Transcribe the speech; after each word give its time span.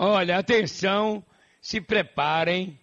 Olha, 0.00 0.38
atenção, 0.38 1.24
se 1.60 1.80
preparem, 1.80 2.78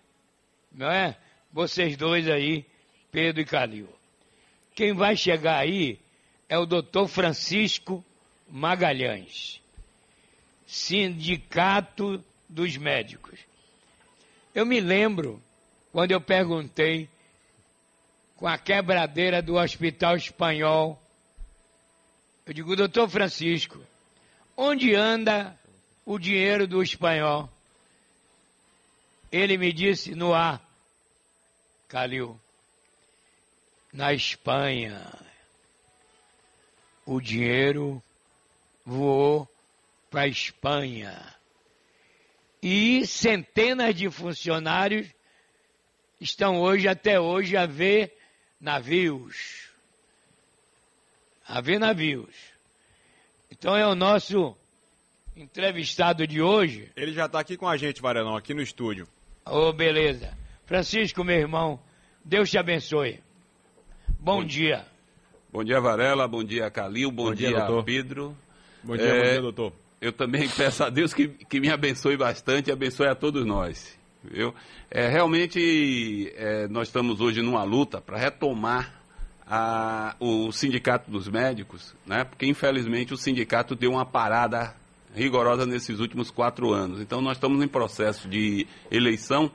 não 0.70 0.92
é? 0.92 1.16
Vocês 1.50 1.96
dois 1.96 2.28
aí, 2.28 2.66
Pedro 3.10 3.42
e 3.42 3.46
Calil. 3.46 3.88
Quem 4.76 4.94
vai 4.94 5.16
chegar 5.16 5.58
aí 5.58 5.98
é 6.50 6.58
o 6.58 6.66
doutor 6.66 7.08
Francisco 7.08 8.04
Magalhães, 8.50 9.62
Sindicato 10.68 12.22
dos 12.50 12.76
Médicos. 12.76 13.40
Eu 14.54 14.66
me 14.66 14.82
lembro 14.82 15.42
quando 15.94 16.12
eu 16.12 16.20
perguntei 16.20 17.08
com 18.36 18.46
a 18.46 18.58
quebradeira 18.58 19.42
do 19.42 19.56
Hospital 19.56 20.18
Espanhol, 20.18 21.02
eu 22.46 22.54
digo, 22.54 22.76
doutor 22.76 23.08
Francisco, 23.08 23.82
onde 24.58 24.94
anda 24.94 25.58
o 26.06 26.20
dinheiro 26.20 26.68
do 26.68 26.84
espanhol? 26.84 27.50
Ele 29.32 29.58
me 29.58 29.74
disse 29.74 30.14
no 30.14 30.34
ar, 30.34 30.62
Calil, 31.88 32.40
na 33.92 34.14
Espanha, 34.14 35.02
o 37.06 37.20
dinheiro 37.20 38.02
voou 38.86 39.50
para 40.10 40.22
a 40.22 40.28
Espanha. 40.28 41.36
E 42.62 43.06
centenas 43.06 43.94
de 43.96 44.10
funcionários 44.10 45.08
estão 46.20 46.60
hoje, 46.60 46.88
até 46.88 47.20
hoje, 47.20 47.56
a 47.58 47.66
ver 47.66 48.18
navios. 48.60 49.70
A 51.48 51.62
ver 51.62 51.80
navios. 51.80 52.36
Então 53.52 53.76
é 53.76 53.86
o 53.86 53.96
nosso 53.96 54.58
entrevistado 55.36 56.26
de 56.26 56.42
hoje. 56.42 56.90
Ele 56.96 57.12
já 57.12 57.26
está 57.26 57.40
aqui 57.40 57.58
com 57.58 57.68
a 57.68 57.76
gente, 57.76 58.02
Varelão, 58.02 58.36
aqui 58.36 58.54
no 58.54 58.62
estúdio. 58.62 59.08
Ô, 59.46 59.70
oh, 59.70 59.74
beleza. 59.74 60.32
Francisco, 60.66 61.24
meu 61.24 61.38
irmão, 61.38 61.80
Deus 62.24 62.50
te 62.50 62.58
abençoe. 62.58 63.20
Bom, 64.20 64.38
bom 64.38 64.46
dia. 64.46 64.86
Bom 65.52 65.64
dia, 65.64 65.80
Varela. 65.80 66.28
Bom 66.28 66.44
dia, 66.44 66.70
Calil. 66.72 67.12
Bom, 67.12 67.26
bom 67.26 67.34
dia, 67.34 67.50
dia 67.50 67.84
Pedro. 67.84 68.36
Bom 68.84 68.96
dia, 68.96 69.06
é, 69.06 69.18
bom 69.18 69.24
dia, 69.24 69.42
doutor. 69.42 69.74
Eu 70.02 70.14
também 70.14 70.48
peço 70.56 70.84
a 70.84 70.90
Deus 70.90 71.14
que, 71.14 71.28
que 71.28 71.60
me 71.60 71.70
abençoe 71.70 72.18
bastante 72.18 72.70
e 72.70 72.74
abençoe 72.74 73.08
a 73.08 73.16
todos 73.16 73.46
nós. 73.46 73.98
Viu? 74.24 74.56
É, 74.90 75.08
realmente, 75.08 76.34
é, 76.36 76.68
nós 76.68 76.88
estamos 76.88 77.22
hoje 77.22 77.42
numa 77.42 77.64
luta 77.64 78.02
para 78.02 78.18
retomar 78.18 79.02
a, 79.46 80.16
o 80.20 80.52
sindicato 80.52 81.12
dos 81.12 81.28
médicos, 81.28 81.94
né? 82.06 82.24
porque 82.24 82.48
infelizmente 82.48 83.14
o 83.14 83.18
sindicato 83.18 83.76
deu 83.76 83.92
uma 83.92 84.06
parada 84.06 84.74
rigorosa 85.16 85.66
nesses 85.66 86.00
últimos 86.00 86.30
quatro 86.30 86.74
anos. 86.74 87.00
Então 87.00 87.22
nós 87.22 87.38
estamos 87.38 87.64
em 87.64 87.68
processo 87.68 88.28
de 88.28 88.68
eleição 88.92 89.50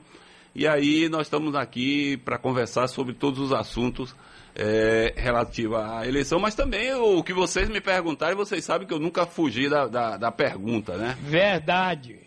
e 0.53 0.67
aí 0.67 1.07
nós 1.07 1.27
estamos 1.27 1.55
aqui 1.55 2.17
para 2.17 2.37
conversar 2.37 2.87
sobre 2.87 3.13
todos 3.13 3.39
os 3.39 3.53
assuntos 3.53 4.13
é, 4.53 5.13
relativos 5.15 5.77
à 5.77 6.05
eleição, 6.05 6.39
mas 6.39 6.55
também 6.55 6.93
o 6.93 7.23
que 7.23 7.33
vocês 7.33 7.69
me 7.69 7.79
perguntarem, 7.79 8.35
vocês 8.35 8.65
sabem 8.65 8.85
que 8.85 8.93
eu 8.93 8.99
nunca 8.99 9.25
fugi 9.25 9.69
da, 9.69 9.87
da, 9.87 10.17
da 10.17 10.31
pergunta, 10.31 10.97
né? 10.97 11.17
Verdade, 11.21 12.19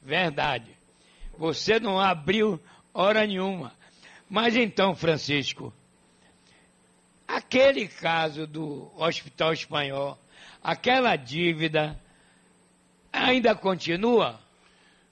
verdade. 0.00 0.70
Você 1.36 1.80
não 1.80 1.98
abriu 1.98 2.60
hora 2.94 3.26
nenhuma. 3.26 3.72
Mas 4.28 4.56
então, 4.56 4.94
Francisco, 4.94 5.72
aquele 7.26 7.88
caso 7.88 8.46
do 8.46 8.90
Hospital 8.96 9.52
Espanhol, 9.52 10.18
aquela 10.62 11.16
dívida, 11.16 11.98
ainda 13.16 13.54
continua? 13.54 14.38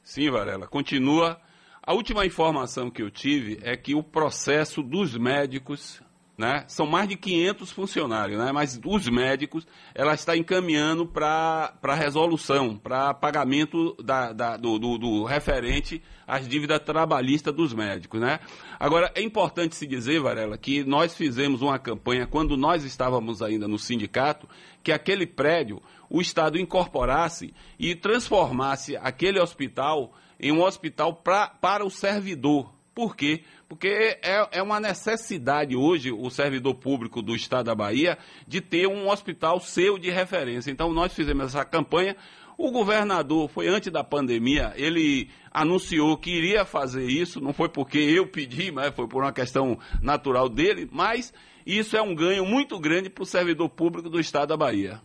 Sim, 0.02 0.30
Varela, 0.30 0.66
continua. 0.66 1.40
A 1.82 1.92
última 1.92 2.24
informação 2.24 2.90
que 2.90 3.02
eu 3.02 3.10
tive 3.10 3.58
é 3.62 3.76
que 3.76 3.94
o 3.94 4.02
processo 4.02 4.82
dos 4.82 5.16
médicos 5.16 6.02
né? 6.36 6.64
São 6.66 6.86
mais 6.86 7.08
de 7.08 7.16
500 7.16 7.70
funcionários, 7.70 8.38
né? 8.38 8.50
mas 8.52 8.80
os 8.84 9.08
médicos, 9.08 9.66
ela 9.94 10.14
está 10.14 10.36
encaminhando 10.36 11.06
para 11.06 11.94
resolução, 11.94 12.76
para 12.76 13.14
pagamento 13.14 13.94
da, 14.02 14.32
da, 14.32 14.56
do, 14.56 14.78
do, 14.78 14.98
do, 14.98 15.24
referente 15.24 16.02
às 16.26 16.48
dívidas 16.48 16.80
trabalhistas 16.80 17.54
dos 17.54 17.72
médicos. 17.72 18.20
Né? 18.20 18.40
Agora, 18.80 19.12
é 19.14 19.22
importante 19.22 19.76
se 19.76 19.86
dizer, 19.86 20.20
Varela, 20.20 20.58
que 20.58 20.82
nós 20.82 21.14
fizemos 21.14 21.62
uma 21.62 21.78
campanha, 21.78 22.26
quando 22.26 22.56
nós 22.56 22.82
estávamos 22.84 23.40
ainda 23.40 23.68
no 23.68 23.78
sindicato, 23.78 24.48
que 24.82 24.90
aquele 24.90 25.26
prédio, 25.26 25.80
o 26.10 26.20
Estado 26.20 26.58
incorporasse 26.58 27.54
e 27.78 27.94
transformasse 27.94 28.96
aquele 28.96 29.40
hospital 29.40 30.12
em 30.38 30.50
um 30.50 30.62
hospital 30.62 31.14
pra, 31.14 31.48
para 31.48 31.84
o 31.84 31.90
servidor. 31.90 32.73
Por 32.94 33.16
quê? 33.16 33.42
Porque 33.68 33.88
é, 34.22 34.48
é 34.52 34.62
uma 34.62 34.78
necessidade 34.78 35.74
hoje, 35.74 36.12
o 36.12 36.30
servidor 36.30 36.74
público 36.76 37.20
do 37.20 37.34
Estado 37.34 37.66
da 37.66 37.74
Bahia, 37.74 38.16
de 38.46 38.60
ter 38.60 38.86
um 38.86 39.08
hospital 39.08 39.58
seu 39.58 39.98
de 39.98 40.10
referência. 40.10 40.70
Então, 40.70 40.92
nós 40.92 41.12
fizemos 41.12 41.46
essa 41.46 41.64
campanha. 41.64 42.16
O 42.56 42.70
governador, 42.70 43.48
foi 43.48 43.66
antes 43.66 43.90
da 43.90 44.04
pandemia, 44.04 44.72
ele 44.76 45.28
anunciou 45.50 46.16
que 46.16 46.30
iria 46.30 46.64
fazer 46.64 47.04
isso, 47.04 47.40
não 47.40 47.52
foi 47.52 47.68
porque 47.68 47.98
eu 47.98 48.28
pedi, 48.28 48.70
mas 48.70 48.94
foi 48.94 49.08
por 49.08 49.24
uma 49.24 49.32
questão 49.32 49.76
natural 50.00 50.48
dele, 50.48 50.88
mas 50.92 51.34
isso 51.66 51.96
é 51.96 52.02
um 52.02 52.14
ganho 52.14 52.46
muito 52.46 52.78
grande 52.78 53.10
para 53.10 53.22
o 53.22 53.26
servidor 53.26 53.68
público 53.68 54.08
do 54.08 54.20
Estado 54.20 54.50
da 54.50 54.56
Bahia. 54.56 55.00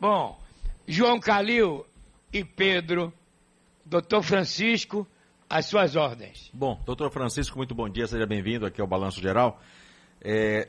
Bom, 0.00 0.36
João 0.86 1.20
Calil 1.20 1.86
e 2.32 2.44
Pedro, 2.44 3.12
doutor 3.84 4.24
Francisco, 4.24 5.06
às 5.52 5.66
suas 5.66 5.96
ordens. 5.96 6.50
Bom, 6.54 6.80
doutor 6.86 7.10
Francisco, 7.10 7.58
muito 7.58 7.74
bom 7.74 7.86
dia, 7.86 8.06
seja 8.06 8.24
bem-vindo 8.24 8.64
aqui 8.64 8.80
ao 8.80 8.86
Balanço 8.86 9.20
Geral. 9.20 9.60
É, 10.18 10.66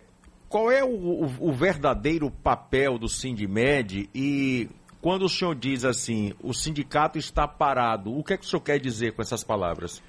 qual 0.49 0.69
é 0.69 0.83
o, 0.83 0.89
o, 0.89 1.23
o, 1.39 1.53
verdadeiro 1.53 2.29
papel 2.29 2.97
do 2.97 3.07
Sindimed 3.07 4.09
e 4.13 4.69
quando 5.01 5.23
o 5.23 5.29
senhor 5.29 5.55
diz 5.55 5.85
assim, 5.85 6.33
o 6.43 6.53
sindicato 6.53 7.17
está 7.17 7.47
parado, 7.47 8.13
o 8.13 8.21
que 8.25 8.33
é 8.33 8.37
que 8.37 8.43
o 8.43 8.47
senhor 8.47 8.59
quer 8.59 8.77
dizer 8.77 9.13
com 9.13 9.21
essas 9.21 9.41
palavras? 9.41 10.03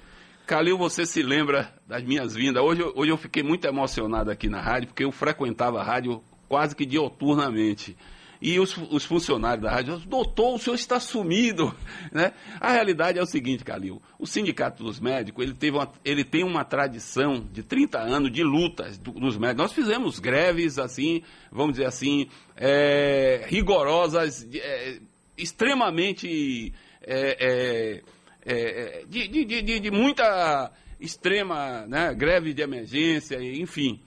Calil, 0.45 0.77
você 0.77 1.05
se 1.05 1.23
lembra 1.23 1.73
das 1.87 2.03
minhas 2.03 2.35
vindas? 2.35 2.61
Hoje, 2.61 2.83
hoje 2.95 3.11
eu 3.11 3.17
fiquei 3.17 3.43
muito 3.43 3.65
emocionado 3.65 4.29
aqui 4.29 4.49
na 4.49 4.59
rádio, 4.59 4.89
porque 4.89 5.05
eu 5.05 5.11
frequentava 5.11 5.79
a 5.79 5.83
rádio 5.83 6.21
quase 6.49 6.75
que 6.75 6.85
dioturnamente 6.85 7.95
e 8.45 8.59
os, 8.59 8.77
os 8.91 9.03
funcionários 9.03 9.63
da 9.63 9.71
rádio, 9.71 9.97
doutor, 9.97 10.53
o 10.53 10.59
senhor 10.59 10.75
está 10.75 10.99
sumido. 10.99 11.75
Né? 12.11 12.31
A 12.61 12.71
realidade 12.71 13.17
é 13.17 13.21
o 13.21 13.25
seguinte, 13.25 13.63
Calil, 13.63 14.01
o 14.19 14.27
Sindicato 14.27 14.83
dos 14.83 14.99
Médicos, 14.99 15.43
ele, 15.43 15.53
teve 15.53 15.75
uma, 15.75 15.91
ele 16.05 16.23
tem 16.23 16.43
uma 16.43 16.63
tradição 16.63 17.43
de 17.51 17.63
30 17.63 17.99
anos 17.99 18.31
de 18.31 18.43
lutas 18.43 18.97
do, 18.97 19.11
dos 19.11 19.37
médicos. 19.37 19.63
Nós 19.63 19.73
fizemos 19.73 20.19
greves, 20.19 20.77
assim, 20.77 21.23
vamos 21.51 21.73
dizer 21.73 21.87
assim, 21.87 22.29
é, 22.55 23.43
rigorosas, 23.47 24.47
é, 24.53 24.99
extremamente... 25.35 26.71
É, 27.01 27.37
é, 27.39 28.03
é 28.45 29.05
de, 29.07 29.27
de, 29.27 29.61
de, 29.63 29.79
de, 29.79 29.91
muita 29.91 30.71
extrema 30.99 31.85
né, 31.87 32.13
greve 32.13 32.53
de 32.53 32.61
emergência, 32.61 33.41
enfim. 33.41 33.99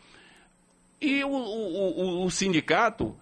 E 1.00 1.24
o, 1.24 1.28
o, 1.28 2.22
o, 2.22 2.24
o 2.24 2.30
sindicato 2.30 3.16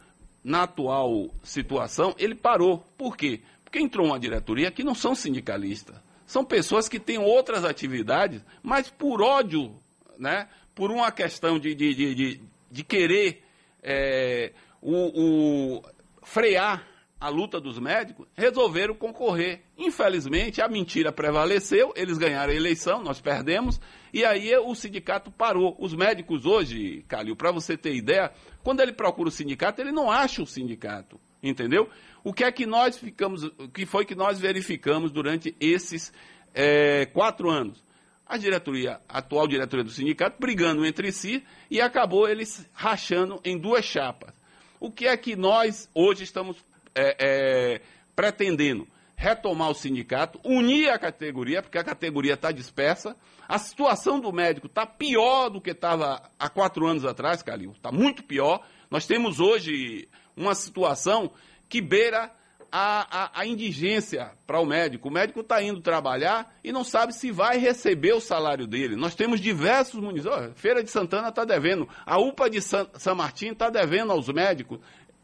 na 0.46 0.62
atual 0.62 1.28
situação, 1.42 2.14
ele 2.16 2.36
parou. 2.36 2.78
Por 2.96 3.16
quê? 3.16 3.40
Porque 3.64 3.80
entrou 3.80 4.06
uma 4.06 4.18
diretoria 4.18 4.70
que 4.70 4.84
não 4.84 4.94
são 4.94 5.12
sindicalistas. 5.12 5.96
São 6.24 6.44
pessoas 6.44 6.88
que 6.88 7.00
têm 7.00 7.18
outras 7.18 7.64
atividades, 7.64 8.44
mas 8.62 8.88
por 8.88 9.20
ódio, 9.20 9.74
né, 10.16 10.48
por 10.72 10.92
uma 10.92 11.10
questão 11.10 11.58
de, 11.58 11.74
de, 11.74 11.94
de, 11.94 12.14
de, 12.14 12.40
de 12.70 12.84
querer 12.84 13.42
é, 13.82 14.52
o, 14.80 15.74
o, 15.74 15.82
frear 16.22 16.86
a 17.18 17.28
luta 17.28 17.58
dos 17.58 17.78
médicos, 17.78 18.26
resolveram 18.34 18.94
concorrer. 18.94 19.62
Infelizmente, 19.76 20.60
a 20.60 20.68
mentira 20.68 21.10
prevaleceu, 21.10 21.92
eles 21.96 22.18
ganharam 22.18 22.52
a 22.52 22.56
eleição, 22.56 23.02
nós 23.02 23.20
perdemos, 23.20 23.80
e 24.12 24.24
aí 24.24 24.54
o 24.56 24.74
sindicato 24.74 25.30
parou. 25.30 25.74
Os 25.78 25.94
médicos 25.94 26.44
hoje, 26.44 27.04
Calil, 27.08 27.34
para 27.34 27.50
você 27.50 27.76
ter 27.76 27.94
ideia, 27.94 28.32
quando 28.62 28.80
ele 28.80 28.92
procura 28.92 29.28
o 29.28 29.32
sindicato, 29.32 29.80
ele 29.80 29.92
não 29.92 30.10
acha 30.10 30.42
o 30.42 30.46
sindicato, 30.46 31.18
entendeu? 31.42 31.88
O 32.22 32.34
que 32.34 32.44
é 32.44 32.52
que 32.52 32.66
nós 32.66 32.98
ficamos, 32.98 33.44
o 33.44 33.68
que 33.68 33.86
foi 33.86 34.04
que 34.04 34.14
nós 34.14 34.38
verificamos 34.38 35.10
durante 35.10 35.56
esses 35.58 36.12
é, 36.54 37.06
quatro 37.06 37.48
anos? 37.48 37.82
A 38.26 38.36
diretoria, 38.36 39.00
a 39.08 39.18
atual 39.18 39.46
diretoria 39.46 39.84
do 39.84 39.90
sindicato, 39.90 40.36
brigando 40.38 40.84
entre 40.84 41.12
si 41.12 41.44
e 41.70 41.80
acabou 41.80 42.28
eles 42.28 42.68
rachando 42.74 43.40
em 43.44 43.56
duas 43.56 43.84
chapas. 43.84 44.34
O 44.80 44.90
que 44.90 45.06
é 45.06 45.16
que 45.16 45.36
nós 45.36 45.88
hoje 45.94 46.24
estamos 46.24 46.56
é, 46.96 47.16
é, 47.18 47.80
pretendendo 48.14 48.88
retomar 49.14 49.70
o 49.70 49.74
sindicato, 49.74 50.38
unir 50.44 50.90
a 50.90 50.98
categoria, 50.98 51.62
porque 51.62 51.78
a 51.78 51.84
categoria 51.84 52.34
está 52.34 52.52
dispersa. 52.52 53.16
A 53.48 53.58
situação 53.58 54.20
do 54.20 54.32
médico 54.32 54.66
está 54.66 54.84
pior 54.84 55.48
do 55.48 55.60
que 55.60 55.70
estava 55.70 56.22
há 56.38 56.48
quatro 56.48 56.86
anos 56.86 57.04
atrás, 57.04 57.42
Calil. 57.42 57.72
Está 57.72 57.90
muito 57.90 58.22
pior. 58.22 58.60
Nós 58.90 59.06
temos 59.06 59.40
hoje 59.40 60.08
uma 60.36 60.54
situação 60.54 61.30
que 61.68 61.80
beira 61.80 62.30
a, 62.70 63.24
a, 63.24 63.40
a 63.40 63.46
indigência 63.46 64.32
para 64.46 64.60
o 64.60 64.66
médico. 64.66 65.08
O 65.08 65.12
médico 65.12 65.40
está 65.40 65.62
indo 65.62 65.80
trabalhar 65.80 66.54
e 66.62 66.72
não 66.72 66.84
sabe 66.84 67.14
se 67.14 67.30
vai 67.30 67.58
receber 67.58 68.12
o 68.12 68.20
salário 68.20 68.66
dele. 68.66 68.96
Nós 68.96 69.14
temos 69.14 69.40
diversos 69.40 70.00
municípios. 70.00 70.52
Feira 70.56 70.82
de 70.82 70.90
Santana 70.90 71.28
está 71.28 71.44
devendo. 71.44 71.88
A 72.04 72.18
UPA 72.18 72.50
de 72.50 72.60
San, 72.60 72.86
San 72.94 73.16
está 73.40 73.70
devendo 73.70 74.12
aos 74.12 74.28
médicos. 74.28 74.78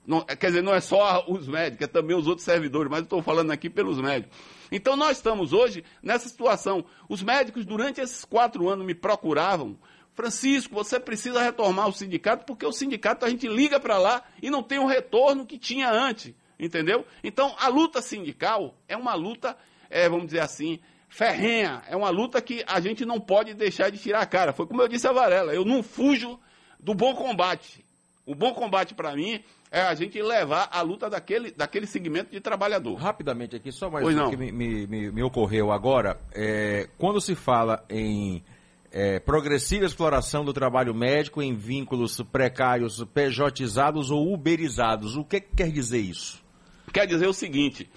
Não, 0.07 0.21
quer 0.23 0.49
dizer, 0.49 0.63
não 0.63 0.75
é 0.75 0.81
só 0.81 1.25
os 1.29 1.47
médicos, 1.47 1.85
é 1.85 1.89
também 1.89 2.17
os 2.17 2.27
outros 2.27 2.45
servidores, 2.45 2.91
mas 2.91 3.03
estou 3.03 3.23
falando 3.23 3.53
aqui 3.53 3.71
pelos 3.71 4.01
médicos. 4.01 4.37
Então 4.71 4.97
nós 4.97 5.19
estamos 5.19 5.53
hoje 5.53 5.85
nessa 6.03 6.29
situação. 6.29 6.85
Os 7.09 7.23
médicos, 7.23 7.65
durante 7.65 8.01
esses 8.01 8.25
quatro 8.25 8.69
anos, 8.69 8.85
me 8.85 8.95
procuravam. 8.95 9.79
Francisco, 10.15 10.75
você 10.75 10.99
precisa 10.99 11.41
retomar 11.41 11.89
o 11.89 11.93
sindicato, 11.93 12.45
porque 12.45 12.67
o 12.67 12.73
sindicato 12.73 13.25
a 13.25 13.31
gente 13.31 13.47
liga 13.47 13.79
para 13.79 13.97
lá 13.97 14.23
e 14.43 14.51
não 14.51 14.63
tem 14.63 14.79
o 14.79 14.87
retorno 14.87 15.47
que 15.47 15.57
tinha 15.57 15.91
antes. 15.91 16.35
Entendeu? 16.59 17.05
Então, 17.25 17.55
a 17.59 17.69
luta 17.69 18.03
sindical 18.03 18.75
é 18.89 18.97
uma 18.97 19.15
luta, 19.15 19.57
é, 19.89 20.09
vamos 20.09 20.27
dizer 20.27 20.41
assim, 20.41 20.81
ferrenha. 21.09 21.83
É 21.89 21.97
uma 21.97 22.11
luta 22.11 22.43
que 22.43 22.65
a 22.67 22.81
gente 22.81 23.05
não 23.05 23.21
pode 23.21 23.55
deixar 23.55 23.91
de 23.91 23.99
tirar 23.99 24.21
a 24.21 24.27
cara. 24.27 24.53
Foi 24.53 24.67
como 24.67 24.83
eu 24.83 24.89
disse 24.89 25.07
a 25.07 25.13
Varela, 25.13 25.55
eu 25.55 25.65
não 25.65 25.83
fujo 25.83 26.39
do 26.79 26.95
bom 26.95 27.15
combate. 27.15 27.85
O 28.27 28.35
bom 28.35 28.53
combate 28.53 28.95
para 28.95 29.15
mim 29.15 29.43
é 29.73 29.81
a 29.81 29.95
gente 29.95 30.21
levar 30.21 30.69
a 30.71 30.83
luta 30.83 31.09
daquele, 31.09 31.51
daquele 31.51 31.87
segmento 31.87 32.31
de 32.31 32.41
trabalhador. 32.41 32.95
Rapidamente 32.97 33.57
aqui, 33.57 33.73
só 33.73 33.89
mais 33.89 34.07
um 34.07 34.29
que 34.29 34.37
me, 34.37 34.53
me, 34.53 35.11
me, 35.11 35.23
ocorreu 35.23 35.73
agora. 35.73 36.21
É, 36.35 36.91
quando 36.99 37.23
se 37.23 37.35
fala 37.35 37.83
em 37.89 38.45
é, 38.91 39.19
progressiva 39.19 39.87
exploração 39.87 40.45
do 40.45 40.53
trabalho 40.53 40.95
médico 40.95 41.41
em 41.41 41.55
vínculos 41.55 42.21
precários, 42.31 43.03
pejotizados 43.15 44.11
ou 44.11 44.31
uberizados, 44.35 45.17
o 45.17 45.25
que, 45.25 45.41
que 45.41 45.57
quer 45.57 45.73
dizer 45.73 46.01
isso? 46.01 46.45
Quer 46.93 47.07
dizer 47.07 47.27
o 47.27 47.33
seguinte: 47.33 47.91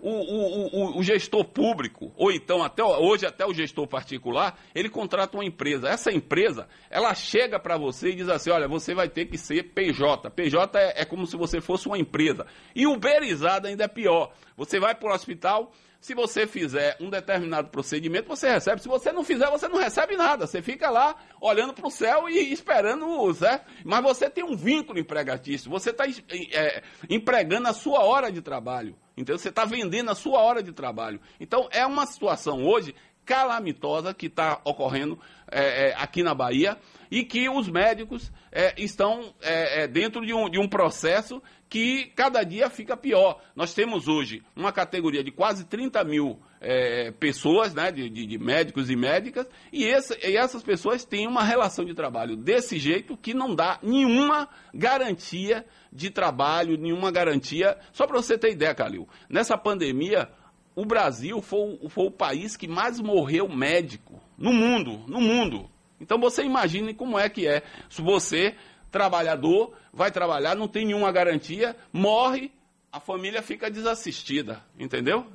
o, 0.00 0.10
o, 0.10 0.66
o, 0.66 0.98
o, 0.98 1.02
gestor 1.02 1.44
público, 1.44 2.12
ou 2.16 2.30
então 2.30 2.62
até 2.62 2.82
hoje 2.82 3.26
até 3.26 3.44
o 3.44 3.52
gestor 3.52 3.86
particular, 3.86 4.58
ele 4.74 4.88
contrata 4.88 5.36
uma 5.36 5.44
empresa. 5.44 5.88
Essa 5.88 6.12
empresa, 6.12 6.68
ela 6.90 7.14
chega 7.14 7.58
para 7.58 7.76
você 7.76 8.10
e 8.10 8.16
diz 8.16 8.28
assim: 8.28 8.50
olha, 8.50 8.68
você 8.68 8.94
vai 8.94 9.08
ter 9.08 9.26
que 9.26 9.38
ser 9.38 9.74
PJ. 9.74 10.30
PJ 10.30 10.78
é, 10.78 11.02
é 11.02 11.04
como 11.04 11.26
se 11.26 11.36
você 11.36 11.60
fosse 11.60 11.86
uma 11.86 11.98
empresa. 11.98 12.46
E 12.74 12.86
uberizado 12.86 13.66
ainda 13.66 13.84
é 13.84 13.88
pior. 13.88 14.32
Você 14.56 14.80
vai 14.80 14.94
para 14.94 15.10
o 15.10 15.14
hospital, 15.14 15.72
se 16.00 16.14
você 16.14 16.46
fizer 16.46 16.96
um 17.00 17.10
determinado 17.10 17.68
procedimento, 17.68 18.28
você 18.28 18.48
recebe. 18.48 18.80
Se 18.80 18.88
você 18.88 19.10
não 19.10 19.24
fizer, 19.24 19.50
você 19.50 19.66
não 19.66 19.78
recebe 19.78 20.16
nada. 20.16 20.46
Você 20.46 20.62
fica 20.62 20.88
lá 20.90 21.16
olhando 21.40 21.72
para 21.72 21.86
o 21.86 21.90
céu 21.90 22.28
e 22.28 22.52
esperando, 22.52 23.34
certo? 23.34 23.66
Mas 23.84 24.02
você 24.02 24.30
tem 24.30 24.44
um 24.44 24.56
vínculo 24.56 24.98
empregatício. 24.98 25.70
Você 25.70 25.90
está 25.90 26.04
é, 26.06 26.82
empregando 27.10 27.68
a 27.68 27.72
sua 27.72 28.04
hora 28.04 28.30
de 28.30 28.40
trabalho. 28.40 28.96
Entendeu? 29.18 29.38
Você 29.38 29.48
está 29.48 29.64
vendendo 29.64 30.10
a 30.10 30.14
sua 30.14 30.38
hora 30.38 30.62
de 30.62 30.70
trabalho. 30.70 31.20
Então, 31.40 31.68
é 31.72 31.84
uma 31.84 32.06
situação 32.06 32.64
hoje 32.64 32.94
calamitosa 33.28 34.14
que 34.14 34.24
está 34.24 34.58
ocorrendo 34.64 35.20
é, 35.50 35.90
é, 35.90 35.94
aqui 35.98 36.22
na 36.22 36.34
Bahia 36.34 36.78
e 37.10 37.22
que 37.22 37.46
os 37.46 37.68
médicos 37.68 38.32
é, 38.50 38.74
estão 38.82 39.34
é, 39.42 39.82
é, 39.82 39.86
dentro 39.86 40.24
de 40.24 40.32
um, 40.32 40.48
de 40.48 40.58
um 40.58 40.66
processo 40.66 41.42
que 41.68 42.06
cada 42.16 42.42
dia 42.42 42.70
fica 42.70 42.96
pior. 42.96 43.38
Nós 43.54 43.74
temos 43.74 44.08
hoje 44.08 44.42
uma 44.56 44.72
categoria 44.72 45.22
de 45.22 45.30
quase 45.30 45.66
30 45.66 46.02
mil 46.04 46.38
é, 46.58 47.10
pessoas, 47.12 47.74
né, 47.74 47.92
de, 47.92 48.08
de, 48.08 48.26
de, 48.26 48.38
médicos 48.38 48.88
e 48.88 48.96
médicas, 48.96 49.46
e, 49.70 49.84
esse, 49.84 50.18
e, 50.26 50.34
essas 50.34 50.62
pessoas 50.62 51.04
têm 51.04 51.26
uma 51.26 51.44
relação 51.44 51.84
de 51.84 51.94
trabalho 51.94 52.34
desse 52.34 52.78
jeito 52.78 53.16
que 53.16 53.34
não 53.34 53.54
dá 53.54 53.78
nenhuma 53.82 54.48
garantia 54.72 55.66
de 55.92 56.10
trabalho, 56.10 56.78
nenhuma 56.78 57.10
garantia. 57.10 57.76
Só 57.92 58.06
para 58.06 58.16
você 58.16 58.38
ter 58.38 58.52
ideia, 58.52 58.74
Calil, 58.74 59.06
nessa 59.28 59.56
pandemia, 59.56 60.30
o 60.78 60.86
Brasil 60.86 61.42
foi, 61.42 61.76
foi 61.88 62.06
o 62.06 62.10
país 62.10 62.56
que 62.56 62.68
mais 62.68 63.00
morreu 63.00 63.48
médico 63.48 64.20
no 64.38 64.52
mundo, 64.52 65.02
no 65.08 65.20
mundo. 65.20 65.68
Então 66.00 66.20
você 66.20 66.44
imagine 66.44 66.94
como 66.94 67.18
é 67.18 67.28
que 67.28 67.48
é 67.48 67.64
se 67.90 68.00
você 68.00 68.54
trabalhador, 68.88 69.72
vai 69.92 70.12
trabalhar, 70.12 70.54
não 70.54 70.68
tem 70.68 70.86
nenhuma 70.86 71.10
garantia, 71.10 71.74
morre, 71.92 72.52
a 72.92 73.00
família 73.00 73.42
fica 73.42 73.68
desassistida, 73.68 74.62
entendeu? 74.78 75.26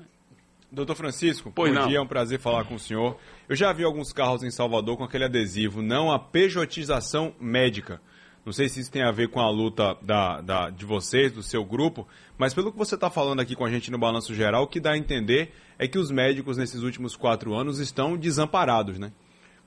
Doutor 0.72 0.96
Francisco, 0.96 1.52
pois 1.54 1.74
bom 1.74 1.82
não. 1.82 1.88
dia, 1.90 1.98
é 1.98 2.02
um 2.02 2.08
prazer 2.08 2.40
falar 2.40 2.64
com 2.64 2.76
o 2.76 2.80
senhor. 2.80 3.18
Eu 3.50 3.56
já 3.56 3.74
vi 3.74 3.84
alguns 3.84 4.14
carros 4.14 4.44
em 4.44 4.50
Salvador 4.50 4.96
com 4.96 5.04
aquele 5.04 5.26
adesivo, 5.26 5.82
não 5.82 6.10
a 6.10 6.18
pejotização 6.18 7.36
médica. 7.38 8.02
Não 8.46 8.52
sei 8.52 8.68
se 8.68 8.82
isso 8.82 8.92
tem 8.92 9.04
a 9.04 9.12
ver 9.12 9.30
com 9.30 9.40
a 9.40 9.50
luta 9.50 9.98
da, 10.02 10.42
da 10.42 10.70
de 10.70 10.86
vocês, 10.86 11.32
do 11.32 11.42
seu 11.42 11.64
grupo, 11.64 12.08
mas 12.38 12.54
pelo 12.54 12.72
que 12.72 12.78
você 12.78 12.96
está 12.96 13.10
falando 13.10 13.40
aqui 13.40 13.56
com 13.56 13.66
a 13.66 13.70
gente 13.70 13.90
no 13.90 13.98
Balanço 13.98 14.36
Geral, 14.36 14.64
o 14.64 14.68
que 14.68 14.82
dá 14.82 14.92
a 14.92 14.98
entender 14.98 15.54
é 15.80 15.88
que 15.88 15.98
os 15.98 16.12
médicos 16.12 16.58
nesses 16.58 16.82
últimos 16.82 17.16
quatro 17.16 17.54
anos 17.54 17.80
estão 17.80 18.18
desamparados, 18.18 19.00
né? 19.00 19.14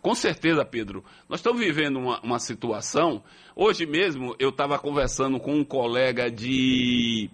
Com 0.02 0.14
certeza, 0.14 0.64
Pedro. 0.64 1.02
Nós 1.28 1.40
estamos 1.40 1.60
vivendo 1.60 1.98
uma, 1.98 2.20
uma 2.20 2.38
situação. 2.38 3.24
Hoje 3.56 3.86
mesmo 3.86 4.36
eu 4.38 4.50
estava 4.50 4.78
conversando 4.78 5.40
com 5.40 5.54
um 5.54 5.64
colega 5.64 6.30
de 6.30 7.30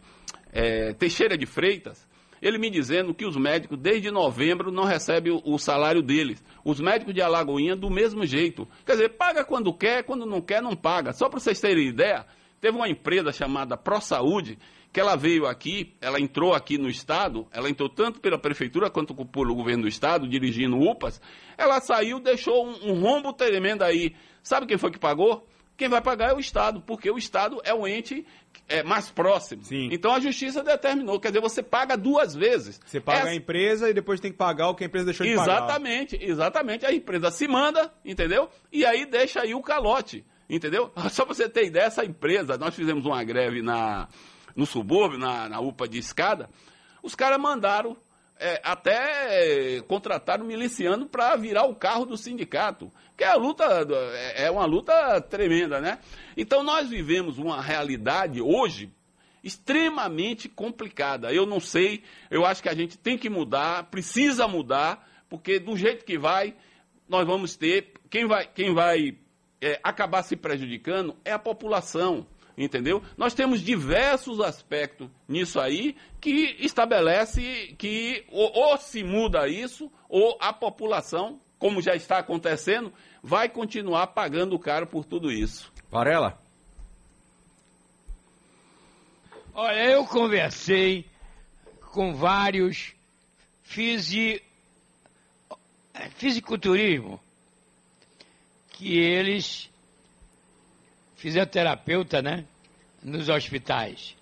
é, 0.53 0.93
Teixeira 0.95 1.37
de 1.37 1.45
Freitas. 1.45 2.07
Ele 2.43 2.59
me 2.59 2.69
dizendo 2.69 3.15
que 3.15 3.25
os 3.25 3.37
médicos, 3.37 3.79
desde 3.79 4.11
novembro, 4.11 4.73
não 4.73 4.83
recebem 4.83 5.41
o, 5.45 5.59
salário 5.59 6.03
deles. 6.03 6.43
Os 6.65 6.81
médicos 6.81 7.15
de 7.15 7.23
Alagoinha, 7.23 7.77
do 7.77 7.89
mesmo 7.89 8.27
jeito. 8.27 8.67
Quer 8.85 8.93
dizer, 8.93 9.11
paga 9.11 9.45
quando 9.45 9.73
quer, 9.73 10.03
quando 10.03 10.27
não 10.27 10.41
quer, 10.41 10.61
não 10.61 10.75
paga. 10.75 11.13
Só 11.13 11.29
para 11.29 11.39
vocês 11.39 11.61
terem 11.61 11.87
ideia, 11.87 12.27
teve 12.61 12.77
uma 12.77 12.89
empresa 12.89 13.31
chamada 13.31 13.77
ProSaúde 13.77 14.59
que 14.93 15.01
ela 15.01 15.17
veio 15.17 15.47
aqui, 15.47 15.95
ela 16.01 16.21
entrou 16.21 16.53
aqui 16.53 16.77
no 16.77 16.89
Estado, 16.89 17.47
ela 17.51 17.71
entrou 17.71 17.89
tanto 17.89 18.21
pela 18.21 18.39
Prefeitura 18.39 18.91
quanto 18.91 19.15
pelo 19.15 19.55
governo 19.55 19.85
do 19.85 19.89
Estado, 19.89 20.29
dirigindo 20.29 20.77
UPAs, 20.77 21.19
ela 21.57 21.81
saiu, 21.81 22.21
deixou 22.21 22.67
um, 22.67 22.91
um 22.91 23.01
rombo 23.01 23.33
tremendo 23.33 23.83
aí. 23.83 24.15
Sabe 24.43 24.67
quem 24.67 24.77
foi 24.77 24.91
que 24.91 24.99
pagou? 24.99 25.47
Quem 25.83 25.89
vai 25.89 26.01
pagar 26.01 26.31
é 26.31 26.33
o 26.33 26.39
Estado, 26.39 26.81
porque 26.81 27.11
o 27.11 27.19
Estado 27.19 27.61
é 27.65 27.75
o 27.75 27.89
ente 27.89 28.25
é, 28.69 28.85
mais 28.85 29.11
próximo. 29.11 29.65
Sim. 29.65 29.89
Então 29.91 30.15
a 30.15 30.21
justiça 30.21 30.63
determinou, 30.63 31.19
quer 31.19 31.33
dizer, 31.33 31.41
você 31.41 31.61
paga 31.61 31.97
duas 31.97 32.37
vezes. 32.37 32.81
Você 32.87 33.01
paga 33.01 33.23
Essa... 33.23 33.29
a 33.31 33.35
empresa 33.35 33.91
e 33.91 33.93
depois 33.93 34.21
tem 34.21 34.31
que 34.31 34.39
pagar 34.39 34.69
o 34.69 34.77
que 34.77 34.85
a 34.85 34.87
empresa 34.87 35.07
deixou 35.07 35.27
de 35.27 35.33
exatamente, 35.33 35.51
pagar. 35.51 35.65
Exatamente, 35.67 36.25
exatamente. 36.25 36.87
A 36.87 36.93
empresa 36.95 37.33
se 37.33 37.49
manda, 37.49 37.93
entendeu? 38.05 38.49
E 38.71 38.87
aí 38.87 39.05
deixa 39.05 39.41
aí 39.41 39.57
o 39.57 39.61
calote, 39.61 40.25
entendeu? 40.49 40.93
Só 41.11 41.25
para 41.25 41.35
você 41.35 41.49
ter 41.49 41.67
ideia, 41.67 41.87
essa 41.87 42.05
empresa, 42.05 42.57
nós 42.57 42.77
fizemos 42.77 43.05
uma 43.05 43.25
greve 43.25 43.61
na 43.61 44.07
no 44.55 44.67
subúrbio, 44.67 45.19
na, 45.19 45.49
na 45.49 45.59
UPA 45.59 45.89
de 45.89 45.99
escada, 45.99 46.49
os 47.03 47.17
caras 47.17 47.41
mandaram 47.41 47.97
é, 48.43 48.61
até 48.65 49.81
contrataram 49.87 50.45
miliciano 50.45 51.07
para 51.07 51.37
virar 51.37 51.65
o 51.65 51.77
carro 51.77 52.05
do 52.05 52.17
sindicato. 52.17 52.91
Que 53.17 53.23
é 53.23 53.29
a 53.29 53.37
luta, 53.37 53.65
é, 54.15 54.47
é 54.47 54.51
uma 54.51 54.65
luta 54.65 55.21
tremenda, 55.21 55.81
né? 55.81 56.01
Então 56.37 56.65
nós 56.65 56.89
vivemos 56.89 57.39
uma 57.39 57.63
realidade 57.63 58.41
hoje 58.41 58.93
extremamente 59.45 60.49
complicada. 60.49 61.33
Eu 61.33 61.47
não 61.47 61.61
sei, 61.61 62.03
eu 62.31 62.45
acho 62.45 62.63
que 62.63 62.69
a 62.69 62.75
gente 62.75 62.99
tem 62.99 63.17
que 63.17 63.31
mudar, 63.31 63.85
precisa 63.85 64.49
mudar, 64.49 65.09
porque 65.29 65.61
do 65.61 65.77
jeito 65.77 66.05
que 66.05 66.19
vai, 66.19 66.55
nós 67.09 67.25
vamos 67.25 67.57
ter. 67.57 67.93
Quem 68.11 68.27
vai, 68.27 68.47
quem 68.47 68.75
vai 68.75 69.17
é, 69.61 69.79
acabar 69.85 70.23
se 70.25 70.35
prejudicando 70.35 71.17
é 71.25 71.31
a 71.31 71.39
população 71.39 72.27
entendeu? 72.57 73.03
Nós 73.17 73.35
temos 73.35 73.61
diversos 73.61 74.41
aspectos 74.41 75.09
nisso 75.29 75.61
aí 75.61 75.97
que 76.21 76.57
estabelece 76.61 77.75
que 77.79 78.25
ou, 78.31 78.53
ou, 78.55 78.77
se 78.77 79.03
muda 79.03 79.49
isso, 79.49 79.91
ou 80.09 80.37
a 80.41 80.53
população, 80.53 81.41
como 81.59 81.83
já 81.83 81.95
está 81.95 82.19
acontecendo, 82.19 82.93
vai 83.23 83.49
continuar 83.49 84.09
pagando 84.09 84.59
caro 84.59 84.87
por 84.87 85.05
tudo 85.05 85.31
isso. 85.31 85.73
Varela? 85.91 86.39
Olha, 89.55 89.91
eu 89.91 90.07
conversei 90.07 91.07
com 91.91 92.15
vários 92.15 92.95
fisi... 93.63 94.43
fisiculturismo 96.17 97.21
que 98.71 98.99
eles 98.99 99.72
fisioterapeuta, 101.23 102.21
né? 102.21 102.45
Nos 103.01 103.29
hospitais. 103.29 104.17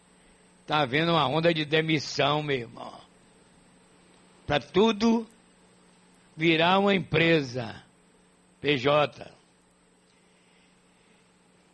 Tá 0.66 0.80
havendo 0.80 1.12
uma 1.12 1.26
onda 1.26 1.52
de 1.52 1.64
demissão, 1.64 2.42
meu 2.42 2.58
irmão. 2.58 2.92
Para 4.46 4.60
tudo 4.60 5.26
virar 6.36 6.78
uma 6.78 6.94
empresa. 6.94 7.82
PJ. 8.60 9.30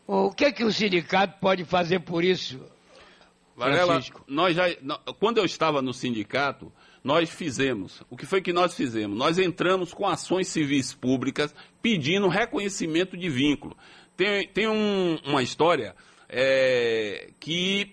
O 0.07 0.31
que 0.31 0.45
é 0.45 0.53
que 0.53 0.63
o 0.63 0.73
sindicato 0.73 1.41
pode 1.41 1.65
fazer 1.65 1.99
por 1.99 2.23
isso? 2.23 2.65
Varela, 3.57 4.01
nós 4.29 4.55
já, 4.55 4.67
quando 5.19 5.39
eu 5.39 5.45
estava 5.45 5.83
no 5.83 5.93
sindicato, 5.93 6.73
nós 7.07 7.31
fizemos. 7.31 8.03
O 8.11 8.17
que 8.17 8.27
foi 8.27 8.43
que 8.43 8.53
nós 8.53 8.75
fizemos? 8.75 9.17
Nós 9.17 9.39
entramos 9.39 9.95
com 9.95 10.09
ações 10.09 10.49
civis 10.49 10.93
públicas 10.93 11.55
pedindo 11.81 12.27
reconhecimento 12.27 13.17
de 13.17 13.29
vínculo. 13.29 13.77
Tem, 14.17 14.49
tem 14.49 14.67
um, 14.67 15.17
uma 15.25 15.41
história 15.41 15.95
é, 16.29 17.31
que 17.39 17.93